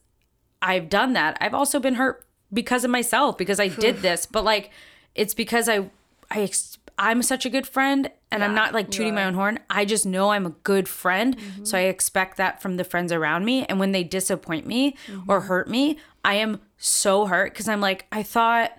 I've 0.62 0.88
done 0.88 1.12
that, 1.14 1.36
I've 1.40 1.54
also 1.54 1.80
been 1.80 1.94
hurt 1.94 2.26
because 2.52 2.84
of 2.84 2.90
myself 2.90 3.38
because 3.38 3.58
I 3.60 3.68
did 3.68 3.98
this. 4.02 4.26
But 4.26 4.44
like, 4.44 4.70
it's 5.14 5.34
because 5.34 5.68
I, 5.68 5.90
I, 6.30 6.42
ex- 6.42 6.78
I'm 6.98 7.22
such 7.22 7.46
a 7.46 7.50
good 7.50 7.66
friend, 7.66 8.10
and 8.30 8.44
I'm 8.44 8.54
not 8.54 8.74
like 8.74 8.90
tooting 8.90 9.14
my 9.14 9.24
own 9.24 9.34
horn. 9.34 9.58
I 9.70 9.84
just 9.84 10.04
know 10.04 10.30
I'm 10.30 10.44
a 10.46 10.50
good 10.50 10.86
friend, 10.88 11.36
so 11.62 11.78
I 11.78 11.82
expect 11.82 12.36
that 12.36 12.60
from 12.60 12.76
the 12.76 12.84
friends 12.84 13.10
around 13.10 13.44
me. 13.44 13.64
And 13.66 13.78
when 13.80 13.92
they 13.92 14.04
disappoint 14.04 14.66
me 14.66 14.96
or 15.26 15.40
hurt 15.42 15.68
me, 15.68 15.98
I 16.24 16.34
am 16.34 16.60
so 16.76 17.26
hurt 17.26 17.52
because 17.52 17.68
I'm 17.68 17.80
like, 17.80 18.06
I 18.12 18.22
thought 18.22 18.72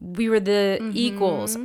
we 0.00 0.28
were 0.28 0.40
the 0.40 0.78
equals. 0.94 1.56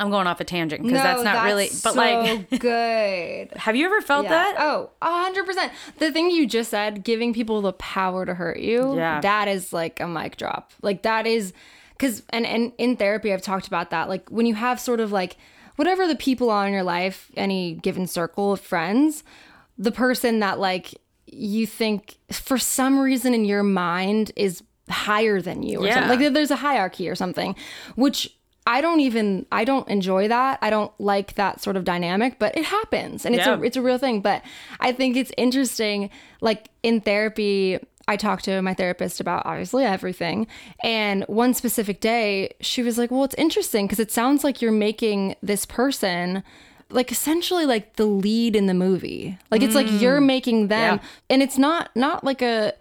I'm 0.00 0.10
going 0.10 0.26
off 0.26 0.40
a 0.40 0.44
tangent 0.44 0.82
because 0.82 1.02
that's 1.02 1.22
not 1.22 1.44
really, 1.44 1.66
but 1.68 1.92
so 1.92 1.94
like, 1.94 2.48
good. 2.58 3.52
have 3.56 3.76
you 3.76 3.84
ever 3.86 4.00
felt 4.00 4.24
Yeah. 4.24 4.30
that? 4.30 4.56
Oh, 4.58 4.90
a 5.02 5.22
hundred 5.22 5.46
percent. 5.46 5.72
The 5.98 6.10
thing 6.10 6.30
you 6.30 6.46
just 6.46 6.70
said, 6.70 7.04
giving 7.04 7.32
people 7.34 7.60
the 7.60 7.72
power 7.74 8.24
to 8.26 8.34
hurt 8.34 8.58
you, 8.60 8.96
Yeah. 8.96 9.20
that 9.20 9.46
is 9.48 9.72
like 9.72 10.00
a 10.00 10.08
mic 10.08 10.36
drop. 10.36 10.72
Like 10.82 11.02
that 11.02 11.26
is 11.26 11.52
because 11.92 12.22
and 12.30 12.46
and 12.46 12.72
in 12.78 12.96
therapy 12.96 13.32
I've 13.32 13.42
talked 13.42 13.66
about 13.66 13.90
that. 13.90 14.08
Like 14.08 14.28
when 14.30 14.46
you 14.46 14.54
have 14.54 14.80
sort 14.80 15.00
of 15.00 15.12
like 15.12 15.36
whatever 15.76 16.06
the 16.08 16.16
people 16.16 16.50
are 16.50 16.66
in 16.66 16.72
your 16.72 16.82
life, 16.82 17.30
any 17.36 17.74
given 17.74 18.06
circle 18.06 18.52
of 18.52 18.60
friends, 18.60 19.22
the 19.78 19.92
person 19.92 20.40
that 20.40 20.58
like 20.58 20.94
you 21.26 21.66
think 21.66 22.16
for 22.32 22.58
some 22.58 22.98
reason 22.98 23.34
in 23.34 23.44
your 23.44 23.62
mind 23.62 24.32
is 24.34 24.62
higher 24.88 25.40
than 25.40 25.62
you 25.62 25.80
or 25.82 25.86
Yeah. 25.86 25.94
something. 26.00 26.20
Like 26.20 26.32
there's 26.34 26.50
a 26.50 26.56
hierarchy 26.56 27.08
or 27.08 27.14
something, 27.14 27.54
which 27.94 28.34
I 28.70 28.80
don't 28.80 29.00
even 29.00 29.46
I 29.50 29.64
don't 29.64 29.88
enjoy 29.88 30.28
that. 30.28 30.60
I 30.62 30.70
don't 30.70 30.92
like 31.00 31.34
that 31.34 31.60
sort 31.60 31.76
of 31.76 31.82
dynamic, 31.84 32.38
but 32.38 32.56
it 32.56 32.64
happens 32.64 33.26
and 33.26 33.34
it's 33.34 33.44
Yeah. 33.44 33.58
a 33.58 33.62
it's 33.62 33.76
a 33.76 33.82
real 33.82 33.98
thing. 33.98 34.20
But 34.20 34.42
I 34.78 34.92
think 34.92 35.16
it's 35.16 35.32
interesting. 35.36 36.08
Like 36.40 36.68
in 36.84 37.00
therapy, 37.00 37.80
I 38.06 38.16
talked 38.16 38.44
to 38.44 38.62
my 38.62 38.72
therapist 38.74 39.20
about 39.20 39.44
obviously 39.44 39.84
everything. 39.84 40.46
And 40.84 41.24
one 41.24 41.52
specific 41.52 42.00
day, 42.00 42.54
she 42.60 42.84
was 42.84 42.96
like, 42.96 43.10
Well, 43.10 43.24
it's 43.24 43.34
interesting 43.34 43.86
because 43.86 43.98
it 43.98 44.12
sounds 44.12 44.44
like 44.44 44.62
you're 44.62 44.70
making 44.70 45.34
this 45.42 45.66
person 45.66 46.44
like 46.90 47.10
essentially 47.10 47.66
like 47.66 47.96
the 47.96 48.06
lead 48.06 48.54
in 48.54 48.66
the 48.66 48.74
movie. 48.74 49.36
Like 49.50 49.62
it's 49.62 49.74
like 49.74 49.90
you're 50.00 50.20
mm. 50.20 50.26
making 50.26 50.68
them 50.68 51.00
Yeah. 51.00 51.08
and 51.28 51.42
it's 51.42 51.58
not 51.58 51.90
not 51.96 52.22
like 52.22 52.40
a 52.40 52.74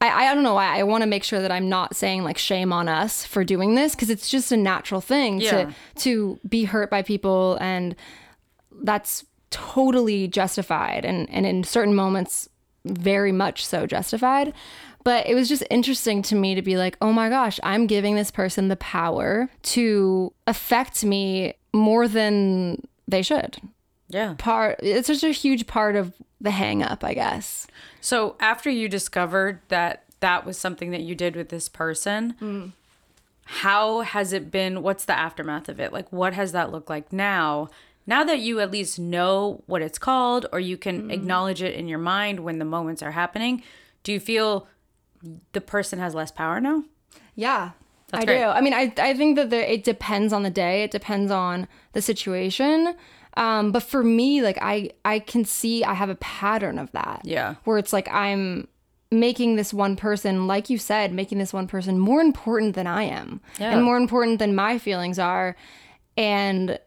I, 0.00 0.26
I 0.30 0.34
don't 0.34 0.42
know. 0.42 0.56
I, 0.56 0.78
I 0.78 0.82
want 0.82 1.02
to 1.02 1.06
make 1.06 1.24
sure 1.24 1.40
that 1.40 1.50
I'm 1.52 1.68
not 1.68 1.96
saying 1.96 2.24
like 2.24 2.36
shame 2.38 2.72
on 2.72 2.88
us 2.88 3.24
for 3.24 3.42
doing 3.44 3.74
this 3.74 3.94
because 3.94 4.10
it's 4.10 4.28
just 4.28 4.52
a 4.52 4.56
natural 4.56 5.00
thing 5.00 5.40
Yeah. 5.40 5.50
to 5.66 5.74
to 6.02 6.40
be 6.48 6.64
hurt 6.64 6.90
by 6.90 7.02
people 7.02 7.56
and 7.60 7.94
that's 8.82 9.24
totally 9.50 10.26
justified 10.28 11.04
and 11.04 11.28
and 11.30 11.46
in 11.46 11.64
certain 11.64 11.94
moments 11.94 12.48
very 12.84 13.32
much 13.32 13.64
so 13.64 13.86
justified. 13.86 14.52
But 15.04 15.26
it 15.26 15.34
was 15.34 15.48
just 15.48 15.62
interesting 15.70 16.22
to 16.22 16.34
me 16.34 16.54
to 16.54 16.62
be 16.62 16.76
like, 16.78 16.96
oh 17.02 17.12
my 17.12 17.28
gosh, 17.28 17.60
I'm 17.62 17.86
giving 17.86 18.14
this 18.16 18.30
person 18.30 18.68
the 18.68 18.76
power 18.76 19.50
to 19.74 20.32
affect 20.46 21.04
me 21.04 21.54
more 21.74 22.08
than 22.08 22.82
they 23.06 23.20
should. 23.22 23.58
Yeah. 24.08 24.34
Part 24.38 24.80
it's 24.82 25.06
such 25.06 25.24
a 25.24 25.32
huge 25.32 25.66
part 25.66 25.96
of 25.96 26.14
the 26.40 26.50
hang 26.50 26.82
up, 26.82 27.02
I 27.02 27.14
guess. 27.14 27.66
So 28.00 28.36
after 28.38 28.70
you 28.70 28.88
discovered 28.88 29.60
that 29.68 30.04
that 30.20 30.44
was 30.46 30.58
something 30.58 30.90
that 30.90 31.02
you 31.02 31.14
did 31.14 31.36
with 31.36 31.48
this 31.48 31.68
person, 31.68 32.34
mm. 32.40 32.72
how 33.44 34.00
has 34.00 34.32
it 34.32 34.50
been? 34.50 34.82
What's 34.82 35.04
the 35.04 35.18
aftermath 35.18 35.68
of 35.68 35.80
it? 35.80 35.92
Like, 35.92 36.12
what 36.12 36.34
has 36.34 36.52
that 36.52 36.70
looked 36.70 36.90
like 36.90 37.12
now? 37.12 37.68
Now 38.06 38.24
that 38.24 38.40
you 38.40 38.60
at 38.60 38.70
least 38.70 38.98
know 38.98 39.62
what 39.66 39.80
it's 39.80 39.98
called, 39.98 40.46
or 40.52 40.60
you 40.60 40.76
can 40.76 41.08
mm. 41.08 41.12
acknowledge 41.12 41.62
it 41.62 41.74
in 41.74 41.88
your 41.88 41.98
mind 41.98 42.40
when 42.40 42.58
the 42.58 42.64
moments 42.64 43.02
are 43.02 43.12
happening, 43.12 43.62
do 44.02 44.12
you 44.12 44.20
feel 44.20 44.68
the 45.52 45.60
person 45.60 45.98
has 45.98 46.14
less 46.14 46.30
power 46.30 46.60
now? 46.60 46.84
Yeah. 47.34 47.70
I 48.12 48.24
great. 48.24 48.38
do. 48.38 48.44
I 48.44 48.60
mean, 48.60 48.74
I, 48.74 48.92
I 48.98 49.14
think 49.14 49.36
that 49.36 49.50
there, 49.50 49.64
it 49.64 49.82
depends 49.82 50.32
on 50.32 50.42
the 50.42 50.50
day. 50.50 50.84
It 50.84 50.90
depends 50.90 51.32
on 51.32 51.66
the 51.92 52.02
situation. 52.02 52.94
Um, 53.36 53.72
but 53.72 53.82
for 53.82 54.02
me, 54.04 54.42
like 54.42 54.58
I, 54.62 54.90
I 55.04 55.18
can 55.18 55.44
see 55.44 55.82
I 55.84 55.94
have 55.94 56.08
a 56.10 56.14
pattern 56.16 56.78
of 56.78 56.92
that. 56.92 57.22
Yeah. 57.24 57.54
Where 57.64 57.78
it's 57.78 57.92
like 57.92 58.08
I'm 58.12 58.68
making 59.10 59.56
this 59.56 59.72
one 59.74 59.96
person, 59.96 60.46
like 60.46 60.70
you 60.70 60.78
said, 60.78 61.12
making 61.12 61.38
this 61.38 61.52
one 61.52 61.66
person 61.66 61.98
more 61.98 62.20
important 62.20 62.74
than 62.74 62.86
I 62.86 63.04
am, 63.04 63.40
Yeah. 63.58 63.72
and 63.72 63.82
more 63.84 63.96
important 63.96 64.38
than 64.38 64.54
my 64.54 64.78
feelings 64.78 65.18
are, 65.18 65.56
and 66.16 66.78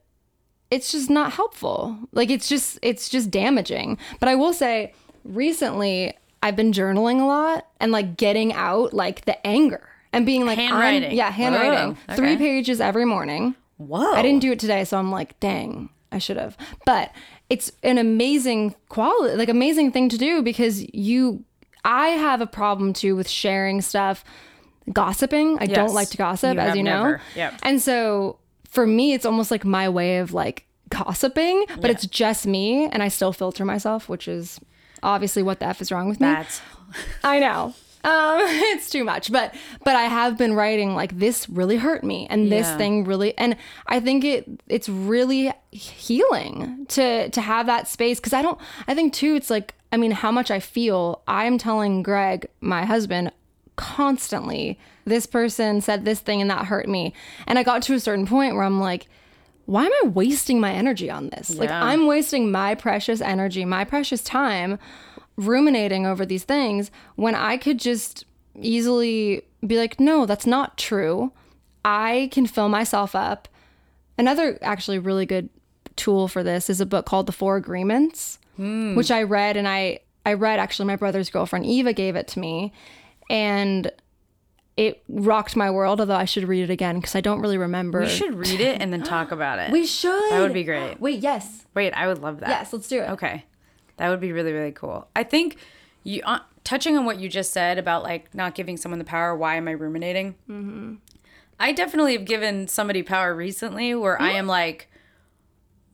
it's 0.71 0.91
just 0.91 1.09
not 1.09 1.33
helpful. 1.33 1.97
Like 2.11 2.29
it's 2.29 2.49
just 2.49 2.79
it's 2.81 3.07
just 3.09 3.31
damaging. 3.31 3.97
But 4.19 4.29
I 4.29 4.35
will 4.35 4.53
say, 4.53 4.93
recently 5.23 6.13
I've 6.43 6.55
been 6.55 6.71
journaling 6.71 7.19
a 7.21 7.25
lot 7.25 7.67
and 7.79 7.91
like 7.91 8.17
getting 8.17 8.53
out 8.53 8.93
like 8.93 9.25
the 9.25 9.45
anger 9.45 9.87
and 10.13 10.25
being 10.25 10.45
like 10.45 10.57
Handwriting. 10.57 11.11
yeah, 11.13 11.29
handwriting. 11.31 11.97
Oh, 12.09 12.15
Three 12.15 12.33
okay. 12.33 12.37
pages 12.37 12.79
every 12.81 13.05
morning. 13.05 13.55
Whoa. 13.77 14.13
I 14.13 14.21
didn't 14.21 14.41
do 14.41 14.51
it 14.51 14.59
today, 14.59 14.83
so 14.85 14.97
I'm 14.97 15.11
like, 15.11 15.39
dang, 15.39 15.89
I 16.17 16.19
should 16.19 16.37
have. 16.37 16.57
But 16.85 17.11
it's 17.49 17.71
an 17.83 17.97
amazing 17.97 18.75
quality, 18.89 19.35
like 19.37 19.49
amazing 19.49 19.91
thing 19.93 20.09
to 20.09 20.17
do 20.17 20.41
because 20.41 20.83
you, 20.93 21.43
I 21.85 22.09
have 22.09 22.41
a 22.41 22.47
problem 22.47 22.91
too 22.91 23.15
with 23.15 23.29
sharing 23.29 23.81
stuff 23.81 24.23
gossiping. 24.91 25.57
I 25.59 25.65
don't 25.67 25.93
like 25.93 26.09
to 26.09 26.17
gossip, 26.17 26.55
You 26.55 26.59
as 26.59 26.75
you 26.75 26.83
know. 26.83 27.03
never. 27.03 27.21
Yep. 27.35 27.53
And 27.63 27.81
so 27.81 28.39
for 28.69 28.85
me, 28.85 29.13
it's 29.13 29.25
almost 29.25 29.51
like 29.51 29.63
my 29.63 29.87
way 29.87 30.17
of 30.17 30.33
like 30.33 30.65
gossiping, 30.89 31.65
but 31.79 31.89
it's 31.89 32.05
just 32.05 32.45
me, 32.47 32.85
and 32.85 33.01
I 33.03 33.07
still 33.09 33.33
filter 33.33 33.65
myself, 33.65 34.09
which 34.09 34.27
is 34.27 34.59
obviously 35.03 35.43
what 35.43 35.59
the 35.59 35.67
f 35.67 35.81
is 35.81 35.91
wrong 35.91 36.09
with 36.09 36.19
me. 36.19 36.27
That's 36.27 36.61
I 37.23 37.39
know. 37.39 37.73
Um, 38.03 38.39
it's 38.41 38.89
too 38.89 39.03
much, 39.03 39.31
but 39.31 39.53
but 39.83 39.95
I 39.95 40.03
have 40.03 40.37
been 40.37 40.53
writing 40.53 40.95
like 40.95 41.17
this 41.17 41.49
really 41.49 41.77
hurt 41.77 42.03
me, 42.03 42.27
and 42.29 42.51
this 42.51 42.67
Yeah. 42.67 42.77
thing 42.77 43.03
really, 43.05 43.37
and 43.37 43.57
I 43.87 43.99
think 43.99 44.23
it 44.23 44.47
it's 44.67 44.87
really 44.87 45.51
healing 45.71 46.85
to 46.89 47.29
to 47.29 47.41
have 47.41 47.65
that 47.65 47.87
space 47.87 48.19
because 48.19 48.33
I 48.33 48.41
don't. 48.41 48.59
I 48.87 48.93
think 48.95 49.13
too, 49.13 49.35
it's 49.35 49.49
like 49.49 49.73
I 49.91 49.97
mean, 49.97 50.11
how 50.11 50.31
much 50.31 50.51
I 50.51 50.59
feel. 50.59 51.21
I'm 51.27 51.57
telling 51.57 52.03
Greg, 52.03 52.47
my 52.61 52.85
husband, 52.85 53.31
constantly. 53.75 54.77
This 55.05 55.25
person 55.25 55.79
said 55.79 56.03
this 56.03 56.19
thing 56.19 56.41
and 56.41 56.49
that 56.49 56.65
hurt 56.65 56.87
me, 56.89 57.13
and 57.47 57.57
I 57.57 57.63
got 57.63 57.81
to 57.83 57.93
a 57.93 57.99
certain 57.99 58.27
point 58.27 58.55
where 58.55 58.63
I'm 58.63 58.79
like. 58.79 59.07
Why 59.65 59.83
am 59.85 59.91
I 60.01 60.07
wasting 60.07 60.61
my 60.61 60.71
energy 60.71 61.09
on 61.09 61.27
this? 61.27 61.53
Like, 61.53 61.69
I'm 61.69 62.07
wasting 62.07 62.49
my 62.53 62.73
precious 62.73 63.19
energy, 63.19 63.65
my 63.65 63.83
precious 63.83 64.23
time 64.23 64.79
ruminating 65.37 66.05
over 66.05 66.25
these 66.25 66.43
things 66.43 66.91
when 67.15 67.35
I 67.35 67.57
could 67.57 67.79
just 67.79 68.25
easily 68.59 69.43
be 69.65 69.77
like, 69.77 69.99
no, 69.99 70.25
that's 70.25 70.45
not 70.45 70.77
true. 70.77 71.31
I 71.85 72.29
can 72.31 72.47
fill 72.47 72.69
myself 72.69 73.15
up. 73.15 73.47
Another 74.17 74.57
actually 74.61 74.99
really 74.99 75.25
good 75.25 75.49
tool 75.95 76.27
for 76.27 76.43
this 76.43 76.69
is 76.69 76.81
a 76.81 76.85
book 76.85 77.05
called 77.05 77.27
The 77.27 77.31
Four 77.31 77.55
Agreements, 77.55 78.39
hmm. 78.55 78.95
which 78.95 79.11
I 79.11 79.23
read 79.23 79.57
and 79.57 79.67
I 79.67 79.99
I 80.25 80.33
read 80.33 80.59
actually 80.59 80.87
my 80.87 80.97
brother's 80.97 81.29
girlfriend 81.29 81.65
Eva 81.65 81.93
gave 81.93 82.15
it 82.15 82.27
to 82.29 82.39
me 82.39 82.73
and 83.29 83.89
it 84.75 85.01
rocked 85.07 85.55
my 85.55 85.71
world 85.71 86.01
although 86.01 86.15
I 86.15 86.25
should 86.25 86.47
read 86.47 86.63
it 86.63 86.69
again 86.69 86.97
because 86.99 87.15
I 87.15 87.21
don't 87.21 87.39
really 87.39 87.57
remember. 87.57 88.01
we 88.01 88.09
should 88.09 88.33
read 88.33 88.59
it 88.59 88.81
and 88.81 88.91
then 88.91 89.03
talk 89.03 89.31
about 89.31 89.59
it. 89.59 89.71
We 89.71 89.85
should. 89.85 90.31
That 90.31 90.41
would 90.41 90.53
be 90.53 90.63
great. 90.63 90.99
Wait, 90.99 91.19
yes. 91.19 91.65
Wait, 91.73 91.93
I 91.93 92.07
would 92.07 92.19
love 92.19 92.41
that. 92.41 92.49
Yes, 92.49 92.73
let's 92.73 92.87
do 92.87 93.01
it. 93.01 93.09
Okay. 93.11 93.45
That 93.97 94.09
would 94.09 94.19
be 94.19 94.31
really, 94.31 94.53
really 94.53 94.71
cool. 94.71 95.07
I 95.15 95.23
think 95.23 95.57
you, 96.03 96.21
uh, 96.25 96.39
touching 96.63 96.97
on 96.97 97.05
what 97.05 97.19
you 97.19 97.29
just 97.29 97.51
said 97.51 97.77
about 97.77 98.03
like 98.03 98.33
not 98.33 98.55
giving 98.55 98.77
someone 98.77 98.99
the 98.99 99.05
power, 99.05 99.35
why 99.35 99.55
am 99.55 99.67
I 99.67 99.71
ruminating? 99.71 100.35
Mm-hmm. 100.49 100.95
I 101.59 101.71
definitely 101.73 102.13
have 102.13 102.25
given 102.25 102.67
somebody 102.67 103.03
power 103.03 103.35
recently 103.35 103.95
where 103.95 104.21
I 104.21 104.31
am 104.33 104.47
like, 104.47 104.89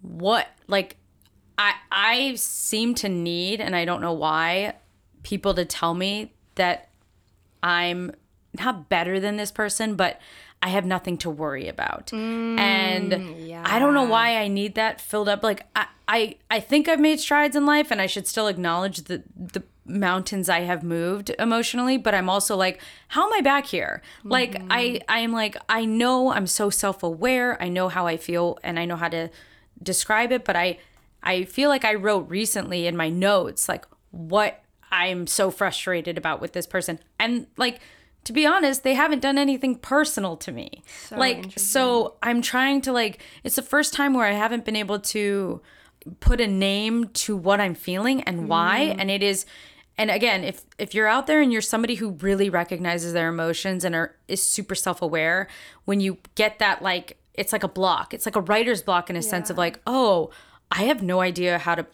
what? 0.02 0.48
Like, 0.68 0.98
I, 1.58 1.74
I 1.92 2.36
seem 2.36 2.96
to 2.96 3.08
need, 3.08 3.62
and 3.62 3.76
I 3.76 3.86
don't 3.86 4.02
know 4.02 4.12
why, 4.12 4.74
people 5.22 5.54
to 5.54 5.64
tell 5.64 5.94
me 5.94 6.34
that 6.56 6.90
I'm 7.62 8.12
not 8.60 8.90
better 8.90 9.20
than 9.20 9.38
this 9.38 9.52
person, 9.52 9.96
but 9.96 10.20
I 10.64 10.70
have 10.70 10.86
nothing 10.86 11.18
to 11.20 11.30
worry 11.30 11.68
about. 11.68 12.08
Mm, 12.08 12.58
and 12.58 13.14
I 13.66 13.80
don't 13.80 13.94
know 13.94 14.06
why 14.06 14.38
I 14.38 14.48
need 14.48 14.76
that 14.76 15.02
filled 15.02 15.28
up. 15.28 15.44
Like 15.44 15.68
I, 15.76 15.88
I, 16.08 16.36
I 16.50 16.62
think 16.62 16.88
I've 16.88 17.02
made 17.02 17.20
strides 17.20 17.58
in 17.58 17.66
life 17.66 17.92
and 17.92 18.00
I 18.00 18.06
should 18.06 18.28
still 18.28 18.48
acknowledge 18.48 19.04
the 19.04 19.24
the 19.36 19.64
mountains 19.86 20.48
I 20.48 20.62
have 20.62 20.82
moved 20.82 21.32
emotionally, 21.38 21.98
but 21.98 22.16
I'm 22.16 22.30
also 22.30 22.56
like, 22.56 22.80
how 23.10 23.28
am 23.28 23.34
I 23.34 23.42
back 23.42 23.66
here? 23.66 24.02
Like 24.24 24.56
I 24.70 24.86
mm-hmm. 24.86 25.04
I 25.10 25.20
am 25.20 25.34
like, 25.34 25.58
I 25.68 25.84
know 25.84 26.32
I'm 26.32 26.48
so 26.48 26.70
self-aware. 26.70 27.62
I 27.62 27.68
know 27.68 27.90
how 27.90 28.08
I 28.08 28.16
feel 28.16 28.58
and 28.64 28.80
I 28.80 28.86
know 28.86 28.96
how 28.96 29.10
to 29.10 29.30
describe 29.82 30.32
it, 30.32 30.46
but 30.46 30.56
I 30.56 30.80
I 31.22 31.44
feel 31.44 31.68
like 31.68 31.84
I 31.84 31.96
wrote 31.96 32.30
recently 32.30 32.88
in 32.88 32.96
my 32.96 33.10
notes 33.10 33.68
like 33.68 33.86
what 34.12 34.64
I'm 34.94 35.28
so 35.28 35.52
frustrated 35.52 36.18
about 36.18 36.40
with 36.40 36.54
this 36.54 36.68
person. 36.68 37.00
And 37.20 37.48
like 37.58 37.82
to 38.24 38.34
be 38.34 38.46
honest, 38.46 38.84
they 38.84 38.94
haven't 38.94 39.20
done 39.20 39.38
anything 39.38 39.76
personal 39.76 40.38
to 40.38 40.52
me. 40.52 40.84
like 41.12 41.58
so 41.58 42.16
I'm 42.24 42.42
trying 42.42 42.82
to 42.82 42.92
like 42.92 43.20
it's 43.44 43.56
the 43.56 43.62
first 43.62 43.94
time 43.94 44.14
where 44.14 44.26
I 44.26 44.32
haven't 44.32 44.66
been 44.66 44.76
able 44.76 45.00
to 45.00 45.62
put 46.20 46.42
a 46.42 46.48
name 46.48 47.08
to 47.10 47.36
what 47.36 47.60
I'm 47.60 47.76
feeling 47.76 48.22
and 48.24 48.48
why. 48.48 48.94
Mm. 48.94 49.02
And 49.02 49.12
it 49.12 49.24
is 49.24 49.46
and 49.98 50.10
again 50.10 50.44
if 50.44 50.62
if 50.78 50.94
you're 50.94 51.08
out 51.08 51.28
there 51.28 51.42
and 51.42 51.52
you're 51.52 51.62
somebody 51.62 51.96
who 51.96 52.12
really 52.12 52.50
recognizes 52.50 53.14
their 53.14 53.30
emotions 53.30 53.84
and 53.84 53.96
are 53.96 54.16
is 54.28 54.42
super 54.42 54.76
self-aware 54.76 55.48
when 55.86 56.00
you 56.00 56.18
get 56.36 56.60
that 56.60 56.82
like 56.82 57.18
it's 57.34 57.52
like 57.52 57.64
a 57.64 57.68
block. 57.68 58.14
It's 58.14 58.28
like 58.28 58.36
a 58.36 58.42
writer's 58.42 58.84
block 58.84 59.10
in 59.10 59.16
a 59.16 59.22
sense 59.22 59.50
of 59.50 59.58
like 59.58 59.80
oh 59.86 60.30
i 60.72 60.84
have 60.84 61.04
no 61.04 61.20
idea 61.22 61.58
how 61.60 61.76
to 61.76 61.86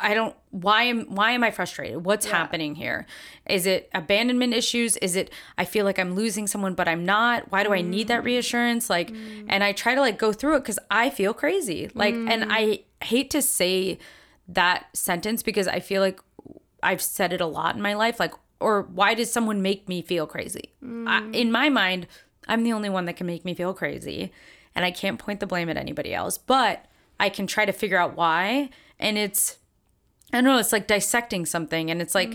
i 0.00 0.14
don't 0.14 0.34
why 0.50 0.84
am 0.84 1.02
why 1.14 1.32
am 1.32 1.44
i 1.44 1.50
frustrated? 1.50 2.04
What's 2.04 2.26
happening 2.26 2.74
here? 2.74 3.06
Is 3.48 3.66
it 3.66 3.90
abandonment 3.94 4.54
issues? 4.54 4.96
Is 4.98 5.16
it 5.16 5.30
i 5.58 5.64
feel 5.64 5.84
like 5.84 5.98
i'm 5.98 6.14
losing 6.14 6.46
someone 6.46 6.74
but 6.74 6.88
i'm 6.88 7.04
not? 7.04 7.50
Why 7.50 7.62
do 7.62 7.72
i 7.72 7.80
need 7.80 8.08
that 8.08 8.22
mm. 8.22 8.26
reassurance? 8.26 8.88
Like 8.88 9.12
mm. 9.12 9.46
and 9.48 9.62
i 9.62 9.72
try 9.72 9.94
to 9.94 10.00
like 10.00 10.18
go 10.18 10.32
through 10.32 10.56
it 10.56 10.60
because 10.60 10.78
i 10.90 11.10
feel 11.10 11.34
crazy. 11.34 11.90
Like 11.94 12.14
and 12.14 12.28
mm. 12.28 12.48
i 12.50 12.80
hate 13.04 13.30
to 13.30 13.42
say 13.42 13.98
that 14.48 14.86
sentence 14.94 15.42
because 15.42 15.66
i 15.68 15.80
feel 15.80 16.00
like 16.00 16.20
I've 16.82 17.02
said 17.02 17.32
it 17.32 17.40
a 17.40 17.46
lot 17.46 17.74
in 17.74 17.82
my 17.82 17.94
life. 17.94 18.20
Like, 18.20 18.32
or 18.60 18.82
why 18.82 19.14
does 19.14 19.32
someone 19.32 19.60
make 19.60 19.88
me 19.88 20.02
feel 20.02 20.26
crazy? 20.26 20.72
I, 21.06 21.28
in 21.32 21.50
my 21.50 21.68
mind, 21.68 22.06
I'm 22.48 22.62
the 22.62 22.72
only 22.72 22.88
one 22.88 23.06
that 23.06 23.16
can 23.16 23.26
make 23.26 23.44
me 23.44 23.54
feel 23.54 23.74
crazy, 23.74 24.32
and 24.74 24.84
I 24.84 24.90
can't 24.90 25.18
point 25.18 25.40
the 25.40 25.46
blame 25.46 25.68
at 25.68 25.76
anybody 25.76 26.14
else. 26.14 26.38
But 26.38 26.84
I 27.18 27.28
can 27.28 27.46
try 27.46 27.64
to 27.64 27.72
figure 27.72 27.98
out 27.98 28.16
why, 28.16 28.70
and 28.98 29.18
it's 29.18 29.58
I 30.36 30.40
don't 30.40 30.52
know. 30.52 30.58
It's 30.58 30.72
like 30.72 30.86
dissecting 30.86 31.46
something, 31.46 31.90
and 31.90 32.00
it's 32.02 32.14
like, 32.14 32.34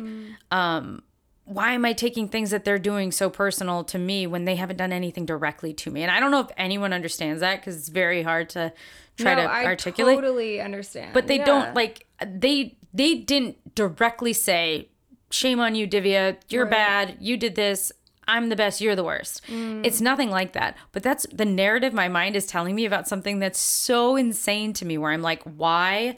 um, 0.52 1.04
why 1.46 1.74
am 1.74 1.84
I 1.86 1.94
taking 1.94 2.28
things 2.30 2.52
that 2.52 2.64
they're 2.66 2.80
doing 2.80 3.12
so 3.12 3.30
personal 3.30 3.84
to 3.86 3.98
me 4.00 4.26
when 4.28 4.46
they 4.46 4.56
haven't 4.56 4.78
done 4.78 4.94
anything 4.94 5.26
directly 5.26 5.74
to 5.74 5.92
me? 5.92 6.02
And 6.02 6.12
I 6.12 6.20
don't 6.20 6.32
know 6.32 6.40
if 6.42 6.50
anyone 6.58 6.94
understands 6.94 7.42
that 7.42 7.60
because 7.60 7.76
it's 7.78 7.90
very 7.90 8.24
hard 8.24 8.50
to 8.52 8.72
try 9.18 9.36
to 9.36 9.42
articulate. 9.66 10.16
totally 10.16 10.62
understand. 10.62 11.14
but 11.14 11.28
they 11.28 11.38
don't 11.40 11.76
like 11.76 12.06
they 12.26 12.78
they 12.94 13.16
didn't 13.16 13.76
directly 13.76 14.34
say 14.34 14.88
shame 15.30 15.60
on 15.60 15.76
you 15.76 15.88
divya. 15.88 16.38
You're 16.50 16.66
bad. 16.66 17.18
You 17.20 17.38
did 17.38 17.56
this. 17.56 17.92
I'm 18.28 18.50
the 18.50 18.56
best. 18.56 18.80
You're 18.80 18.96
the 18.96 19.04
worst. 19.04 19.42
It's 19.50 20.00
nothing 20.00 20.30
like 20.30 20.54
that. 20.54 20.78
But 20.94 21.04
that's 21.04 21.26
the 21.34 21.44
narrative 21.46 21.92
my 21.92 22.08
mind 22.08 22.36
is 22.36 22.46
telling 22.46 22.76
me 22.76 22.86
about 22.86 23.08
something 23.08 23.40
that's 23.40 23.60
so 23.60 24.16
insane 24.16 24.72
to 24.74 24.86
me 24.86 24.98
where 24.98 25.12
i'm 25.12 25.22
like 25.22 25.42
why 25.44 26.18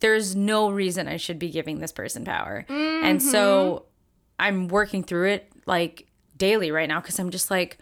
there's 0.00 0.34
no 0.34 0.70
reason 0.70 1.06
i 1.08 1.16
should 1.16 1.38
be 1.38 1.50
giving 1.50 1.78
this 1.78 1.92
person 1.92 2.24
power. 2.24 2.64
And 2.68 3.22
so 3.22 3.40
mm-hmm. 3.74 3.84
i'm 4.38 4.68
working 4.68 5.02
through 5.02 5.28
it 5.28 5.52
like 5.66 6.06
daily 6.36 6.70
right 6.70 6.88
now 6.88 7.00
because 7.00 7.18
i'm 7.18 7.30
just 7.30 7.50
like 7.50 7.78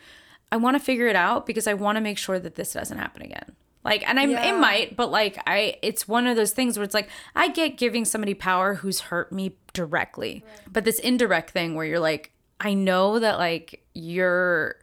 i 0.52 0.56
want 0.56 0.76
to 0.76 0.80
figure 0.80 1.06
it 1.06 1.16
out 1.16 1.46
because 1.46 1.66
i 1.66 1.74
want 1.74 1.96
to 1.96 2.00
make 2.00 2.18
sure 2.18 2.38
that 2.38 2.54
this 2.56 2.72
doesn't 2.72 2.98
happen 2.98 3.22
again. 3.22 3.54
Like 3.84 4.06
and 4.08 4.18
i 4.20 4.24
Yeah. 4.24 4.54
it 4.54 4.58
might 4.58 4.96
but 4.96 5.10
like 5.10 5.38
i 5.46 5.76
it's 5.82 6.06
one 6.06 6.26
of 6.26 6.36
those 6.36 6.50
things 6.50 6.76
where 6.76 6.84
it's 6.84 6.94
like 6.94 7.08
i 7.34 7.48
get 7.48 7.76
giving 7.78 8.04
somebody 8.04 8.34
power 8.34 8.74
who's 8.74 9.00
hurt 9.00 9.32
me 9.32 9.56
directly 9.72 10.44
but 10.70 10.84
this 10.84 10.98
indirect 10.98 11.50
thing 11.50 11.74
where 11.74 11.86
you're 11.86 12.00
like 12.00 12.32
i 12.60 12.74
know 12.74 13.18
that 13.20 13.38
like 13.38 13.84
you're 13.94 14.76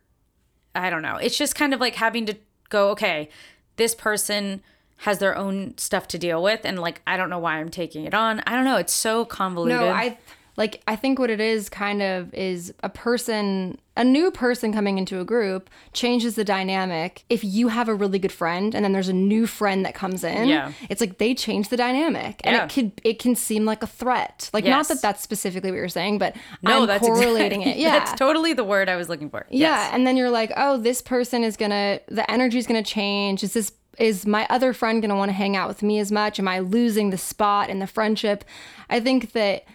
i 0.74 0.90
don't 0.90 1.02
know. 1.02 1.18
It's 1.18 1.38
just 1.38 1.56
kind 1.56 1.74
of 1.74 1.80
like 1.80 1.96
having 1.96 2.26
to 2.28 2.36
go 2.70 2.90
okay 2.92 3.30
this 3.76 3.94
person 3.94 4.62
has 4.98 5.20
their 5.20 5.36
own 5.38 5.78
stuff 5.78 6.08
to 6.08 6.18
deal 6.18 6.42
with 6.42 6.62
and 6.64 6.80
like 6.80 7.02
i 7.06 7.18
don't 7.18 7.30
know 7.30 7.40
why 7.40 7.56
i'm 7.60 7.70
taking 7.70 8.06
it 8.06 8.14
on 8.14 8.42
i 8.48 8.52
don't 8.56 8.66
know 8.66 8.78
it's 8.78 8.94
so 8.94 9.26
convoluted 9.26 9.80
No, 9.80 9.88
I 9.90 10.18
like 10.58 10.82
I 10.88 10.96
think 10.96 11.20
what 11.20 11.30
it 11.30 11.42
is 11.42 11.68
kind 11.68 12.02
of 12.02 12.34
is 12.34 12.74
a 12.82 12.88
person 12.88 13.78
a 13.98 14.06
new 14.06 14.32
person 14.32 14.72
coming 14.74 14.98
into 14.98 15.20
a 15.20 15.26
group 15.26 15.70
changes 15.94 16.36
the 16.36 16.44
dynamic. 16.44 17.24
If 17.30 17.44
you 17.46 17.70
have 17.70 17.88
a 17.90 17.96
really 17.96 18.20
good 18.20 18.32
friend 18.32 18.74
and 18.76 18.84
then 18.84 18.92
there's 18.92 19.08
a 19.10 19.14
new 19.14 19.48
friend 19.48 19.86
that 19.86 19.96
comes 19.96 20.24
in, 20.24 20.48
Yeah. 20.50 20.72
it's 20.90 21.00
like 21.00 21.18
they 21.18 21.34
change 21.34 21.68
the 21.70 21.78
dynamic. 21.78 22.40
And 22.46 22.56
Yeah. 22.56 22.64
it 22.66 22.70
could 22.74 23.02
it 23.04 23.20
can 23.20 23.36
seem 23.36 23.66
like 23.66 23.84
a 23.84 23.88
threat. 23.88 24.50
Like 24.54 24.64
not 24.66 24.88
that 24.88 25.02
that's 25.02 25.22
specifically 25.22 25.72
what 25.72 25.78
you're 25.78 25.90
saying, 25.90 26.20
but 26.20 26.38
no 26.62 26.82
I'm 26.82 26.88
that's 26.88 27.06
correlating 27.06 27.62
exactly, 27.62 27.82
it. 27.84 27.84
Yeah. 27.88 28.00
that's 28.00 28.14
totally 28.18 28.54
the 28.54 28.64
word 28.66 28.88
i 28.90 28.96
was 28.96 29.10
looking 29.10 29.30
for 29.30 29.46
Yeah, 29.50 29.70
Yes. 29.76 29.92
and 29.94 30.08
then 30.08 30.16
you're 30.16 30.30
like, 30.32 30.54
oh, 30.56 30.78
this 30.78 31.02
person 31.02 31.44
is 31.44 31.58
gonna, 31.58 32.00
the 32.08 32.30
energy 32.32 32.58
is 32.60 32.66
gonna 32.68 32.82
change. 32.84 33.44
Is 33.44 33.54
this, 33.54 33.72
is 34.00 34.26
my 34.26 34.46
other 34.50 34.74
friend 34.74 35.02
gonna 35.02 35.16
want 35.16 35.30
to 35.30 35.34
hang 35.34 35.56
out 35.56 35.68
with 35.68 35.84
me 35.84 36.00
as 36.00 36.12
much? 36.12 36.40
Am 36.40 36.48
I 36.48 36.60
losing 36.60 37.10
the 37.10 37.18
spot 37.18 37.70
in 37.70 37.80
the 37.80 37.88
friendship? 37.88 38.44
I 38.90 39.00
think 39.00 39.32
that 39.34 39.66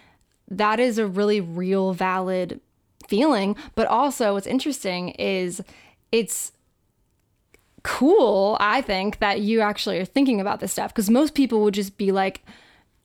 that 0.47 0.79
is 0.79 0.97
a 0.97 1.07
really 1.07 1.41
real, 1.41 1.93
valid 1.93 2.59
feeling. 3.07 3.55
But 3.75 3.87
also, 3.87 4.33
what's 4.33 4.47
interesting 4.47 5.09
is 5.11 5.61
it's 6.11 6.51
cool, 7.83 8.57
I 8.59 8.81
think, 8.81 9.19
that 9.19 9.41
you 9.41 9.61
actually 9.61 9.99
are 9.99 10.05
thinking 10.05 10.39
about 10.39 10.59
this 10.59 10.71
stuff 10.71 10.93
because 10.93 11.09
most 11.09 11.33
people 11.33 11.61
would 11.61 11.73
just 11.73 11.97
be 11.97 12.11
like, 12.11 12.43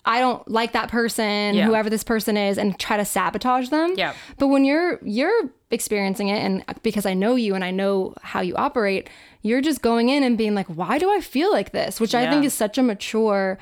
I 0.07 0.21
don't 0.21 0.47
like 0.49 0.73
that 0.73 0.89
person, 0.89 1.55
Yeah. 1.55 1.67
whoever 1.67 1.91
this 1.91 2.05
person 2.05 2.37
is, 2.37 2.57
and 2.59 2.79
try 2.79 2.97
to 2.97 3.05
sabotage 3.05 3.69
them. 3.71 3.95
Yeah. 3.97 4.15
But 4.39 4.47
when 4.49 4.65
you're 4.65 4.99
you're 5.05 5.51
experiencing 5.71 6.29
it, 6.29 6.39
and 6.39 6.65
because 6.83 7.05
I 7.07 7.13
know 7.15 7.35
you 7.35 7.55
and 7.57 7.65
I 7.65 7.73
know 7.73 8.15
how 8.23 8.41
you 8.41 8.55
operate, 8.55 9.11
you're 9.43 9.61
just 9.61 9.83
going 9.83 10.09
in 10.09 10.23
and 10.23 10.39
being 10.39 10.55
like, 10.55 10.67
why 10.69 10.99
do 10.99 11.11
I 11.11 11.21
feel 11.21 11.51
like 11.53 11.73
this? 11.73 12.01
Which 12.01 12.15
I 12.15 12.31
think 12.31 12.45
is 12.45 12.55
such 12.55 12.79
a 12.79 12.83
mature 12.83 13.59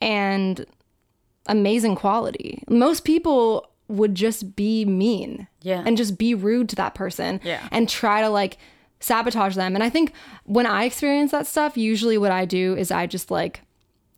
and 0.00 0.66
amazing 1.46 1.94
quality. 1.96 2.62
Most 2.68 3.04
people 3.04 3.70
would 3.88 4.14
just 4.14 4.56
be 4.56 4.84
mean. 4.84 5.46
Yeah. 5.62 5.82
And 5.86 5.96
just 5.96 6.18
be 6.18 6.34
rude 6.34 6.68
to 6.70 6.76
that 6.76 6.94
person. 6.94 7.40
Yeah. 7.44 7.66
And 7.70 7.88
try 7.88 8.20
to 8.20 8.28
like 8.28 8.58
sabotage 9.00 9.54
them. 9.54 9.74
And 9.74 9.84
I 9.84 9.90
think 9.90 10.12
when 10.44 10.66
I 10.66 10.84
experience 10.84 11.30
that 11.30 11.46
stuff, 11.46 11.76
usually 11.76 12.18
what 12.18 12.32
I 12.32 12.44
do 12.44 12.74
is 12.76 12.90
I 12.90 13.06
just 13.06 13.30
like 13.30 13.62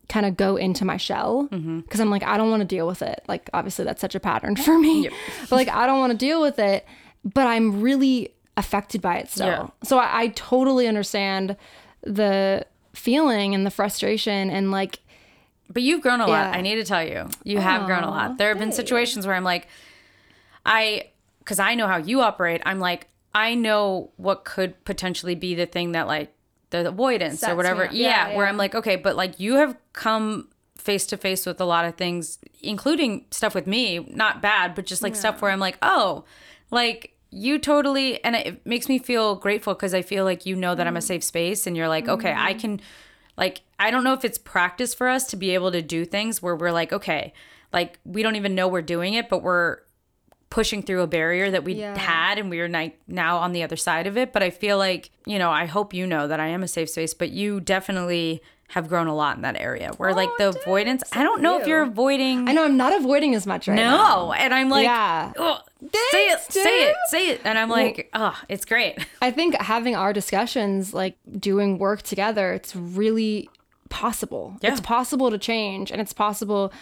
kind 0.08 0.24
of 0.24 0.36
go 0.36 0.56
into 0.56 0.84
my 0.84 0.96
shell 0.96 1.48
mm-hmm. 1.50 1.80
because 1.80 2.00
I'm 2.00 2.10
like, 2.10 2.22
I 2.22 2.36
don't 2.36 2.50
want 2.50 2.60
to 2.60 2.66
deal 2.66 2.86
with 2.86 3.02
it. 3.02 3.22
Like, 3.28 3.50
obviously, 3.52 3.84
that's 3.84 4.00
such 4.00 4.14
a 4.14 4.20
pattern 4.20 4.56
for 4.56 4.78
me. 4.78 5.08
but 5.42 5.56
like, 5.56 5.68
I 5.68 5.86
don't 5.86 5.98
want 5.98 6.12
to 6.12 6.18
deal 6.18 6.40
with 6.40 6.58
it, 6.58 6.86
but 7.24 7.46
I'm 7.46 7.80
really 7.80 8.32
affected 8.56 9.00
by 9.00 9.18
it 9.18 9.30
still. 9.30 9.46
Yeah. 9.46 9.68
So 9.84 9.98
I, 9.98 10.22
I 10.22 10.28
totally 10.28 10.88
understand 10.88 11.56
the 12.02 12.66
feeling 12.94 13.54
and 13.54 13.64
the 13.64 13.70
frustration 13.70 14.50
and 14.50 14.70
like, 14.70 15.00
But 15.70 15.82
you've 15.82 16.00
grown 16.00 16.20
a 16.20 16.26
lot. 16.26 16.52
Yeah. 16.52 16.58
I 16.58 16.62
need 16.62 16.76
to 16.76 16.84
tell 16.84 17.04
you, 17.04 17.28
you 17.44 17.58
have 17.58 17.86
grown 17.86 18.02
a 18.02 18.10
lot. 18.10 18.38
There 18.38 18.48
have 18.48 18.58
been 18.58 18.72
situations 18.72 19.26
where 19.26 19.36
I'm 19.36 19.44
like, 19.44 19.68
I, 20.64 21.10
because 21.40 21.58
I 21.58 21.74
know 21.74 21.86
how 21.86 21.98
you 21.98 22.20
operate. 22.20 22.62
I'm 22.66 22.80
like, 22.80 23.06
I 23.34 23.54
know 23.54 24.10
what 24.16 24.44
could 24.44 24.84
potentially 24.84 25.34
be 25.34 25.54
the 25.54 25.66
thing 25.66 25.92
that 25.92 26.06
like 26.06 26.32
the 26.70 26.88
avoidance 26.88 27.40
Sets 27.40 27.52
or 27.52 27.56
whatever. 27.56 27.84
up. 27.84 27.92
Yeah, 27.92 28.28
Yeah, 28.30 28.36
where. 28.36 28.46
I'm 28.46 28.56
like, 28.56 28.74
okay, 28.74 28.96
but 28.96 29.16
like 29.16 29.38
you 29.40 29.54
have 29.56 29.76
come 29.92 30.48
face 30.76 31.06
to 31.06 31.16
face 31.16 31.44
with 31.44 31.60
a 31.60 31.64
lot 31.64 31.84
of 31.84 31.96
things, 31.96 32.38
including 32.62 33.26
stuff 33.30 33.54
with 33.54 33.66
me, 33.66 33.98
not 34.10 34.40
bad, 34.40 34.74
but 34.74 34.86
just 34.86 35.02
like 35.02 35.14
stuff 35.16 35.42
where 35.42 35.50
I'm 35.50 35.60
like, 35.60 35.76
oh, 35.82 36.24
like 36.70 37.14
you 37.30 37.58
totally, 37.58 38.22
and 38.24 38.34
it 38.36 38.64
makes 38.64 38.88
me 38.88 38.98
feel 38.98 39.34
grateful 39.34 39.74
because 39.74 39.92
I 39.92 40.00
feel 40.02 40.24
like 40.24 40.46
you 40.46 40.56
know 40.56 40.74
that 40.74 40.86
I'm 40.86 40.94
Mm. 40.94 40.98
a 40.98 41.02
safe 41.02 41.22
space, 41.24 41.66
and 41.66 41.76
you're 41.76 41.88
like, 41.88 42.08
okay, 42.08 42.32
I 42.34 42.54
can, 42.54 42.80
like, 43.36 43.60
I 43.78 43.90
don't 43.90 44.02
know 44.02 44.14
if 44.14 44.24
it's 44.24 44.38
practice 44.38 44.94
for 44.94 45.08
us 45.08 45.26
to 45.28 45.36
be 45.36 45.50
able 45.52 45.70
to 45.72 45.82
do 45.82 46.04
things 46.06 46.40
where 46.42 46.56
we're 46.56 46.72
like, 46.72 46.90
okay, 46.92 47.34
like 47.72 47.98
we 48.06 48.22
don't 48.22 48.36
even 48.36 48.54
know 48.54 48.66
we're 48.66 48.80
doing 48.80 49.12
it, 49.14 49.28
but 49.28 49.42
we're 49.42 49.78
pushing 50.50 50.82
through 50.82 51.02
a 51.02 51.06
barrier 51.06 51.50
that 51.50 51.62
we 51.64 51.74
Yeah. 51.74 51.96
had 51.98 52.38
and 52.38 52.48
we 52.50 52.60
are 52.60 52.68
ni- 52.68 52.94
now 53.06 53.36
on 53.38 53.52
the 53.52 53.62
other 53.62 53.76
side 53.76 54.06
of 54.06 54.16
it 54.16 54.32
but 54.32 54.42
i 54.42 54.48
feel 54.50 54.78
like 54.78 55.10
you 55.26 55.38
know 55.38 55.50
i 55.50 55.66
hope 55.66 55.92
you 55.92 56.06
know 56.06 56.26
that 56.26 56.40
i 56.40 56.46
am 56.46 56.62
a 56.62 56.68
safe 56.68 56.88
space 56.90 57.12
but 57.12 57.30
you 57.30 57.60
definitely 57.60 58.42
have 58.72 58.88
grown 58.88 59.06
a 59.06 59.14
lot 59.14 59.36
in 59.36 59.42
that 59.42 59.58
area 59.60 59.90
where 59.98 60.12
like 60.14 60.28
oh, 60.30 60.36
the 60.38 60.48
avoidance 60.60 61.02
i 61.12 61.22
don't 61.22 61.40
know 61.42 61.58
if 61.58 61.66
you. 61.66 61.72
you're 61.74 61.82
avoiding 61.82 62.48
I 62.48 62.52
know 62.52 62.64
I'm 62.64 62.76
not 62.76 62.94
avoiding 62.94 63.34
as 63.34 63.46
much 63.46 63.68
right 63.68 63.74
now. 63.76 63.96
no 64.26 64.32
and 64.32 64.52
i'm 64.54 64.68
like 64.70 64.84
Yeah. 64.84 65.32
"Ugh, 65.38 65.60
say 65.82 66.28
it 66.28 66.40
Thanks, 66.40 66.54
say 66.54 66.88
it 66.88 66.96
say 67.10 67.28
it 67.30 67.40
and 67.44 67.58
i'm 67.58 67.68
like 67.70 68.08
oh 68.14 68.38
it's 68.48 68.64
great 68.64 68.98
I 69.22 69.30
think 69.30 69.54
having 69.60 69.94
our 69.96 70.12
discussions, 70.14 70.94
like 70.94 71.16
doing 71.38 71.78
work 71.78 72.02
together, 72.02 72.52
it's 72.52 72.74
really 72.76 73.48
possible. 73.90 74.56
Yeah. 74.60 74.70
It's 74.72 74.80
possible 74.80 75.30
to 75.30 75.38
change, 75.38 75.90
and 75.90 76.00
it's 76.00 76.12
possible. 76.12 76.72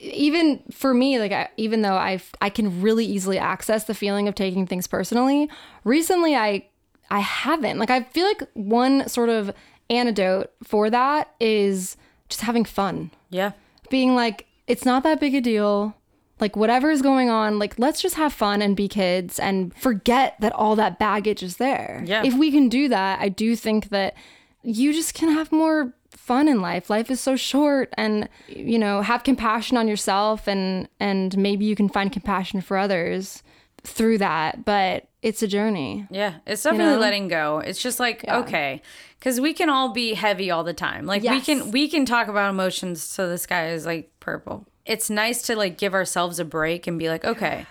Even 0.00 0.62
for 0.70 0.94
me, 0.94 1.18
like 1.18 1.32
I, 1.32 1.48
even 1.56 1.82
though 1.82 1.94
I 1.94 2.20
I 2.40 2.50
can 2.50 2.80
really 2.80 3.04
easily 3.04 3.38
access 3.38 3.84
the 3.84 3.94
feeling 3.94 4.28
of 4.28 4.34
taking 4.34 4.66
things 4.66 4.86
personally. 4.86 5.50
Recently, 5.84 6.36
I 6.36 6.66
I 7.10 7.20
haven't. 7.20 7.78
Like 7.78 7.90
I 7.90 8.02
feel 8.04 8.26
like 8.26 8.42
one 8.54 9.08
sort 9.08 9.28
of 9.28 9.52
antidote 9.90 10.52
for 10.62 10.90
that 10.90 11.34
is 11.40 11.96
just 12.28 12.42
having 12.42 12.62
fun 12.62 13.10
yeah 13.30 13.52
being 13.90 14.14
like, 14.14 14.46
it's 14.66 14.84
not 14.84 15.02
that 15.02 15.20
big 15.20 15.34
a 15.34 15.40
deal. 15.40 15.94
Like, 16.40 16.56
whatever 16.56 16.90
is 16.90 17.02
going 17.02 17.30
on, 17.30 17.58
like, 17.58 17.78
let's 17.78 18.00
just 18.00 18.14
have 18.14 18.32
fun 18.32 18.62
and 18.62 18.76
be 18.76 18.86
kids 18.86 19.40
and 19.40 19.74
forget 19.74 20.36
that 20.40 20.52
all 20.52 20.76
that 20.76 20.98
baggage 20.98 21.42
is 21.42 21.56
there. 21.56 22.04
Yeah. 22.06 22.22
If 22.24 22.34
we 22.34 22.52
can 22.52 22.68
do 22.68 22.88
that, 22.88 23.20
I 23.20 23.28
do 23.28 23.56
think 23.56 23.88
that 23.88 24.14
you 24.62 24.92
just 24.92 25.14
can 25.14 25.30
have 25.30 25.50
more 25.50 25.94
fun 26.18 26.48
in 26.48 26.60
life. 26.60 26.90
Life 26.90 27.10
is 27.10 27.20
so 27.20 27.36
short 27.36 27.92
and, 27.96 28.28
you 28.48 28.78
know, 28.78 29.02
have 29.02 29.24
compassion 29.24 29.76
on 29.76 29.88
yourself 29.88 30.46
and, 30.46 30.88
and 31.00 31.36
maybe 31.38 31.64
you 31.64 31.74
can 31.74 31.88
find 31.88 32.12
compassion 32.12 32.60
for 32.60 32.76
others 32.76 33.42
through 33.84 34.18
that. 34.18 34.64
But 34.64 35.08
it's 35.22 35.42
a 35.42 35.48
journey. 35.48 36.06
Yeah, 36.10 36.34
it's 36.46 36.62
definitely 36.62 36.94
know? 36.94 37.00
letting 37.00 37.28
go. 37.28 37.58
It's 37.58 37.82
just 37.82 37.98
like 37.98 38.24
okay, 38.28 38.82
because 39.18 39.40
we 39.40 39.52
can 39.52 39.68
all 39.68 39.92
be 39.92 40.14
heavy 40.14 40.50
all 40.50 40.64
the 40.64 40.74
time. 40.74 41.06
Like 41.06 41.22
we 41.22 41.40
can 41.40 41.70
we 41.70 41.88
can 41.88 42.04
talk 42.04 42.28
about 42.28 42.50
emotions 42.50 43.02
so 43.02 43.28
the 43.28 43.38
sky 43.38 43.70
is 43.70 43.84
like 43.84 44.10
purple. 44.20 44.66
It's 44.86 45.10
nice 45.10 45.42
to 45.42 45.56
like 45.56 45.76
give 45.76 45.92
ourselves 45.92 46.38
a 46.38 46.44
break 46.44 46.86
and 46.86 46.98
be 46.98 47.08
like, 47.08 47.24
okay, 47.24 47.66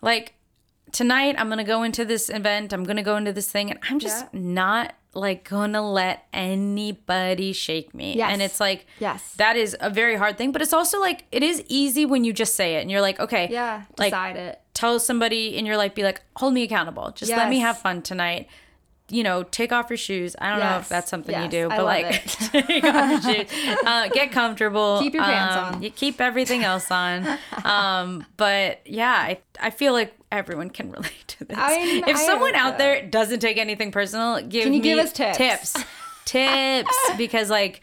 like 0.00 0.34
tonight 0.90 1.36
I'm 1.38 1.48
gonna 1.48 1.64
go 1.64 1.82
into 1.82 2.04
this 2.04 2.30
event. 2.30 2.72
I'm 2.72 2.84
gonna 2.84 3.02
go 3.02 3.16
into 3.16 3.32
this 3.32 3.50
thing, 3.50 3.70
and 3.70 3.78
I'm 3.88 3.98
just 3.98 4.32
not 4.32 4.94
like 5.14 5.48
gonna 5.48 5.82
let 5.88 6.26
anybody 6.32 7.52
shake 7.52 7.94
me. 7.94 8.14
Yes. 8.16 8.32
And 8.32 8.42
it's 8.42 8.60
like 8.60 8.86
Yes. 8.98 9.34
that 9.36 9.56
is 9.56 9.76
a 9.80 9.90
very 9.90 10.16
hard 10.16 10.38
thing, 10.38 10.52
but 10.52 10.62
it's 10.62 10.72
also 10.72 11.00
like 11.00 11.24
it 11.32 11.42
is 11.42 11.62
easy 11.68 12.06
when 12.06 12.24
you 12.24 12.32
just 12.32 12.54
say 12.54 12.76
it 12.76 12.80
and 12.82 12.90
you're 12.90 13.00
like, 13.00 13.18
okay, 13.20 13.48
Yeah. 13.50 13.82
like 13.98 14.10
Decide 14.12 14.36
it. 14.36 14.60
tell 14.74 14.98
somebody 15.00 15.56
in 15.56 15.66
your 15.66 15.76
life, 15.76 15.94
be 15.94 16.02
like, 16.02 16.22
hold 16.36 16.54
me 16.54 16.62
accountable. 16.62 17.10
Just 17.14 17.32
let 17.32 17.48
me 17.48 17.58
have 17.58 17.78
fun 17.78 18.02
tonight. 18.02 18.48
You 19.12 19.24
know, 19.24 19.42
take 19.42 19.72
off 19.72 19.90
your 19.90 19.96
shoes. 19.96 20.36
I 20.38 20.50
don't 20.50 20.60
know 20.60 20.78
if 20.78 20.88
that's 20.88 21.10
something 21.10 21.36
you 21.42 21.48
do, 21.48 21.68
but 21.68 21.82
like, 21.84 22.24
take 22.52 22.84
off 22.84 23.24
your 23.24 23.34
shoes. 23.34 23.48
Uh, 23.84 24.06
get 24.08 24.30
comfortable. 24.30 25.00
Keep 25.00 25.14
your 25.14 25.24
pants 25.24 25.56
Um, 25.56 25.74
on. 25.74 25.82
You 25.82 25.90
keep 25.90 26.20
everything 26.20 26.62
else 26.62 26.88
on. 26.92 27.26
Um, 27.64 28.24
but 28.36 28.80
yeah, 28.86 29.10
I, 29.10 29.40
I 29.60 29.70
feel 29.70 29.92
like 29.92 30.14
everyone 30.32 30.70
can 30.70 30.90
relate 30.90 31.24
to 31.28 31.44
this. 31.44 31.56
I- 31.58 32.02
if 32.06 32.16
someone 32.18 32.54
out 32.54 32.78
there 32.78 33.06
doesn't 33.06 33.40
take 33.40 33.58
anything 33.58 33.92
personal, 33.92 34.40
give 34.42 34.64
Can 34.64 34.72
you 34.74 34.80
me 34.80 34.84
give 34.84 34.98
us 34.98 35.12
tips? 35.12 35.36
Tips, 35.38 35.76
tips, 36.24 36.94
because 37.16 37.50
like. 37.50 37.80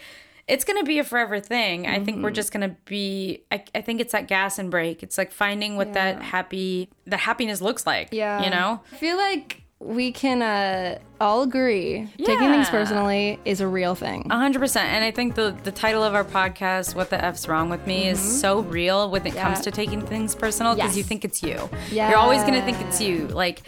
It's 0.50 0.64
gonna 0.64 0.86
be 0.86 0.98
a 0.98 1.04
forever 1.04 1.42
thing. 1.42 1.88
I 1.88 1.96
think 1.96 2.08
Mm-hmm. 2.08 2.22
we're 2.24 2.32
just 2.32 2.54
gonna 2.54 2.78
be. 2.86 3.44
I, 3.52 3.66
I 3.76 3.82
think 3.82 4.00
it's 4.00 4.14
that 4.14 4.30
gas 4.30 4.58
and 4.60 4.72
brake. 4.72 5.04
It's 5.04 5.18
like 5.18 5.34
finding 5.34 5.76
what 5.76 5.92
that 5.92 6.22
happy, 6.22 6.90
that 7.06 7.20
happiness 7.20 7.60
looks 7.60 7.86
like. 7.86 8.14
Yeah. 8.14 8.42
you 8.46 8.50
know. 8.50 8.80
I 8.94 8.96
feel 8.96 9.18
like 9.18 9.64
we 9.80 10.12
can 10.12 10.42
uh, 10.42 10.98
all 11.22 11.44
agree 11.44 12.08
taking 12.18 12.50
things 12.50 12.70
personally 12.70 13.40
is 13.46 13.62
a 13.62 13.68
real 13.68 13.94
thing. 13.94 14.26
A 14.30 14.36
hundred 14.38 14.60
percent. 14.60 14.90
And 14.90 15.04
I 15.04 15.12
think 15.12 15.36
the 15.36 15.56
the 15.64 15.72
title 15.72 16.04
of 16.04 16.16
our 16.16 16.24
podcast, 16.24 16.96
"What 16.96 17.10
the 17.10 17.24
F's 17.24 17.48
Wrong 17.48 17.70
with 17.70 17.86
Me," 17.86 18.08
is 18.08 18.20
so 18.20 18.62
real 18.62 19.10
when 19.12 19.26
it 19.28 19.36
comes 19.36 19.62
to 19.62 19.72
taking 19.72 20.02
things 20.02 20.34
personal 20.36 20.76
because 20.76 20.98
you 20.98 21.04
think 21.04 21.24
it's 21.24 21.44
you. 21.44 21.70
Yeah. 21.92 22.10
You're 22.10 22.18
always 22.20 22.42
gonna 22.44 22.64
think 22.64 22.80
it's 22.82 23.00
you. 23.00 23.28
Like 23.28 23.62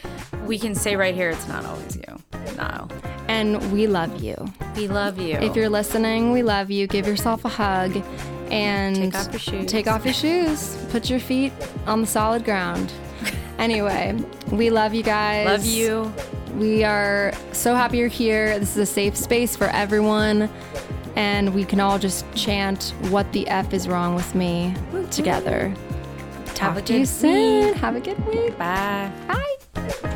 we 0.45 0.57
can 0.57 0.73
say 0.73 0.95
right 0.95 1.13
here, 1.13 1.29
it's 1.29 1.47
not 1.47 1.65
always 1.65 1.95
you. 1.95 2.21
No, 2.57 2.87
And 3.27 3.71
we 3.71 3.85
love 3.87 4.23
you. 4.23 4.35
we 4.75 4.87
love 4.87 5.19
you. 5.19 5.35
If 5.35 5.55
you're 5.55 5.69
listening, 5.69 6.31
we 6.31 6.41
love 6.41 6.71
you. 6.71 6.87
Give 6.87 7.05
yourself 7.07 7.45
a 7.45 7.49
hug 7.49 8.03
and 8.49 8.95
Take 8.95 9.15
off 9.15 9.31
your 9.31 9.39
shoes. 9.39 9.71
Take 9.71 9.87
off 9.87 10.05
your 10.05 10.13
shoes. 10.13 10.75
Put 10.89 11.09
your 11.09 11.19
feet 11.19 11.53
on 11.85 12.01
the 12.01 12.07
solid 12.07 12.43
ground. 12.43 12.91
Anyway, 13.59 14.17
we 14.51 14.69
love 14.69 14.93
you 14.93 15.03
guys. 15.03 15.45
love 15.45 15.65
you. 15.65 16.11
We 16.55 16.83
are 16.83 17.33
so 17.51 17.75
happy 17.75 17.97
you're 17.97 18.07
here. 18.07 18.57
This 18.57 18.71
is 18.71 18.77
a 18.77 18.85
safe 18.85 19.15
space 19.15 19.55
for 19.55 19.65
everyone. 19.67 20.49
And 21.15 21.53
we 21.53 21.65
can 21.65 21.79
all 21.79 21.99
just 21.99 22.25
chant, 22.33 22.93
What 23.09 23.31
the 23.33 23.47
F 23.49 23.73
is 23.73 23.87
wrong 23.87 24.15
with 24.15 24.33
me 24.33 24.73
together. 25.11 25.73
Talk 26.55 26.77
a 26.77 26.81
to 26.83 26.99
you 26.99 27.05
soon. 27.05 27.67
week. 27.67 27.75
Have 27.75 27.95
a 27.95 27.99
good 27.99 28.25
week. 28.27 28.57
Bye. 28.57 29.11
Bye. 29.73 30.15